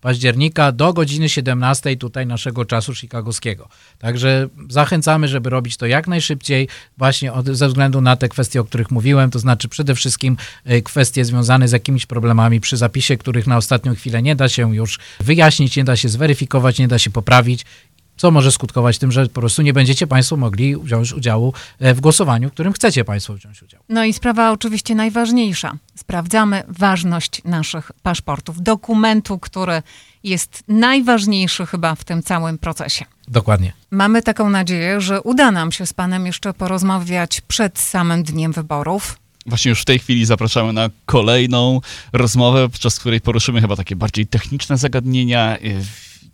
października, 0.00 0.72
do 0.72 0.92
godziny 0.92 1.28
17 1.28 1.96
tutaj 1.96 2.26
naszego 2.26 2.64
czasu 2.64 2.94
chicagowskiego. 2.94 3.68
Także 3.98 4.48
zachęcamy, 4.68 5.28
żeby 5.28 5.50
robić 5.50 5.76
to 5.76 5.86
jak 5.86 6.08
najszybciej, 6.08 6.68
właśnie 6.98 7.32
od, 7.32 7.46
ze 7.46 7.68
względu 7.68 8.00
na 8.00 8.16
te 8.16 8.28
kwestie, 8.28 8.60
o 8.60 8.64
których 8.64 8.90
mówiłem, 8.90 9.30
to 9.30 9.38
znaczy 9.38 9.68
przede 9.68 9.94
wszystkim 9.94 10.36
e, 10.64 10.82
kwestie 10.82 11.24
związane 11.24 11.68
z 11.68 11.72
jakimiś 11.72 12.06
problemami 12.06 12.60
przy 12.60 12.76
zapisie, 12.76 13.16
których 13.16 13.46
na 13.46 13.56
ostatnią 13.56 13.94
chwilę 13.94 14.22
nie 14.22 14.36
da 14.36 14.48
się 14.48 14.74
już 14.74 14.98
wyjaśnić, 15.20 15.76
nie 15.76 15.84
da 15.84 15.96
się 15.96 16.08
zweryfikować, 16.08 16.78
nie 16.78 16.88
da 16.88 16.98
się 16.98 17.10
poprawić 17.10 17.64
co 18.20 18.30
może 18.30 18.52
skutkować 18.52 18.98
tym, 18.98 19.12
że 19.12 19.26
po 19.26 19.40
prostu 19.40 19.62
nie 19.62 19.72
będziecie 19.72 20.06
Państwo 20.06 20.36
mogli 20.36 20.76
wziąć 20.76 21.12
udziału 21.12 21.52
e, 21.78 21.94
w 21.94 22.00
głosowaniu, 22.00 22.48
w 22.48 22.52
którym 22.52 22.72
chcecie 22.72 23.04
Państwo 23.04 23.34
wziąć 23.34 23.62
udział. 23.62 23.80
No 23.88 24.04
i 24.04 24.12
sprawa 24.12 24.50
oczywiście 24.50 24.94
najważniejsza. 24.94 25.72
Sprawdzamy 25.94 26.62
ważność 26.68 27.44
naszych 27.44 27.92
paszportów, 28.02 28.62
dokumentu, 28.62 29.38
który 29.38 29.82
jest 30.24 30.64
najważniejszy 30.68 31.66
chyba 31.66 31.94
w 31.94 32.04
tym 32.04 32.22
całym 32.22 32.58
procesie. 32.58 33.04
Dokładnie. 33.28 33.72
Mamy 33.90 34.22
taką 34.22 34.50
nadzieję, 34.50 35.00
że 35.00 35.22
uda 35.22 35.50
nam 35.50 35.72
się 35.72 35.86
z 35.86 35.92
Panem 35.92 36.26
jeszcze 36.26 36.54
porozmawiać 36.54 37.40
przed 37.40 37.78
samym 37.78 38.22
dniem 38.22 38.52
wyborów 38.52 39.18
Właśnie 39.46 39.68
już 39.68 39.82
w 39.82 39.84
tej 39.84 39.98
chwili 39.98 40.24
zapraszamy 40.24 40.72
na 40.72 40.90
kolejną 41.06 41.80
rozmowę, 42.12 42.68
podczas 42.68 42.98
której 42.98 43.20
poruszymy 43.20 43.60
chyba 43.60 43.76
takie 43.76 43.96
bardziej 43.96 44.26
techniczne 44.26 44.78
zagadnienia, 44.78 45.56
y, 45.56 45.84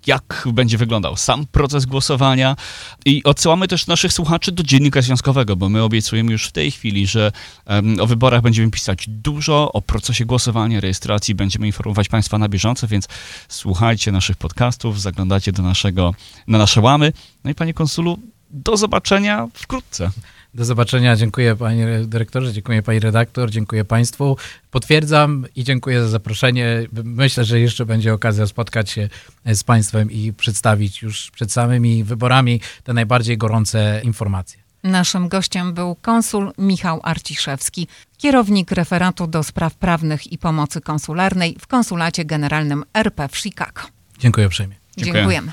jak 0.06 0.48
będzie 0.52 0.78
wyglądał 0.78 1.16
sam 1.16 1.46
proces 1.46 1.86
głosowania 1.86 2.56
i 3.04 3.24
odsyłamy 3.24 3.68
też 3.68 3.86
naszych 3.86 4.12
słuchaczy 4.12 4.52
do 4.52 4.62
Dziennika 4.62 5.02
Związkowego, 5.02 5.56
bo 5.56 5.68
my 5.68 5.82
obiecujemy 5.82 6.32
już 6.32 6.46
w 6.46 6.52
tej 6.52 6.70
chwili, 6.70 7.06
że 7.06 7.32
um, 7.66 8.00
o 8.00 8.06
wyborach 8.06 8.42
będziemy 8.42 8.70
pisać 8.70 9.04
dużo, 9.08 9.72
o 9.72 9.82
procesie 9.82 10.24
głosowania, 10.24 10.80
rejestracji, 10.80 11.34
będziemy 11.34 11.66
informować 11.66 12.08
Państwa 12.08 12.38
na 12.38 12.48
bieżąco, 12.48 12.86
więc 12.86 13.08
słuchajcie 13.48 14.12
naszych 14.12 14.36
podcastów, 14.36 15.00
zaglądacie 15.00 15.52
do 15.52 15.62
naszego, 15.62 16.14
na 16.46 16.58
nasze 16.58 16.80
łamy. 16.80 17.12
No 17.44 17.50
i 17.50 17.54
Panie 17.54 17.74
Konsulu, 17.74 18.18
do 18.50 18.76
zobaczenia 18.76 19.48
wkrótce. 19.54 20.10
Do 20.56 20.64
zobaczenia. 20.64 21.16
Dziękuję 21.16 21.56
panie 21.56 21.86
dyrektorze, 22.04 22.52
dziękuję 22.52 22.82
pani 22.82 23.00
redaktor, 23.00 23.50
dziękuję 23.50 23.84
państwu. 23.84 24.36
Potwierdzam 24.70 25.46
i 25.56 25.64
dziękuję 25.64 26.02
za 26.02 26.08
zaproszenie. 26.08 26.86
Myślę, 27.04 27.44
że 27.44 27.60
jeszcze 27.60 27.86
będzie 27.86 28.14
okazja 28.14 28.46
spotkać 28.46 28.90
się 28.90 29.08
z 29.46 29.64
państwem 29.64 30.10
i 30.10 30.32
przedstawić 30.32 31.02
już 31.02 31.30
przed 31.30 31.52
samymi 31.52 32.04
wyborami 32.04 32.60
te 32.84 32.92
najbardziej 32.92 33.38
gorące 33.38 34.00
informacje. 34.04 34.60
Naszym 34.82 35.28
gościem 35.28 35.74
był 35.74 35.94
konsul 35.94 36.52
Michał 36.58 37.00
Arciszewski, 37.02 37.88
kierownik 38.18 38.70
referatu 38.70 39.26
do 39.26 39.42
spraw 39.42 39.74
prawnych 39.74 40.32
i 40.32 40.38
pomocy 40.38 40.80
konsularnej 40.80 41.56
w 41.60 41.66
Konsulacie 41.66 42.24
Generalnym 42.24 42.84
RP 42.94 43.28
w 43.28 43.36
Chicago. 43.36 43.82
Dziękuję 44.18 44.46
uprzejmie. 44.46 44.76
Dziękuję. 44.96 45.14
Dziękujemy. 45.14 45.52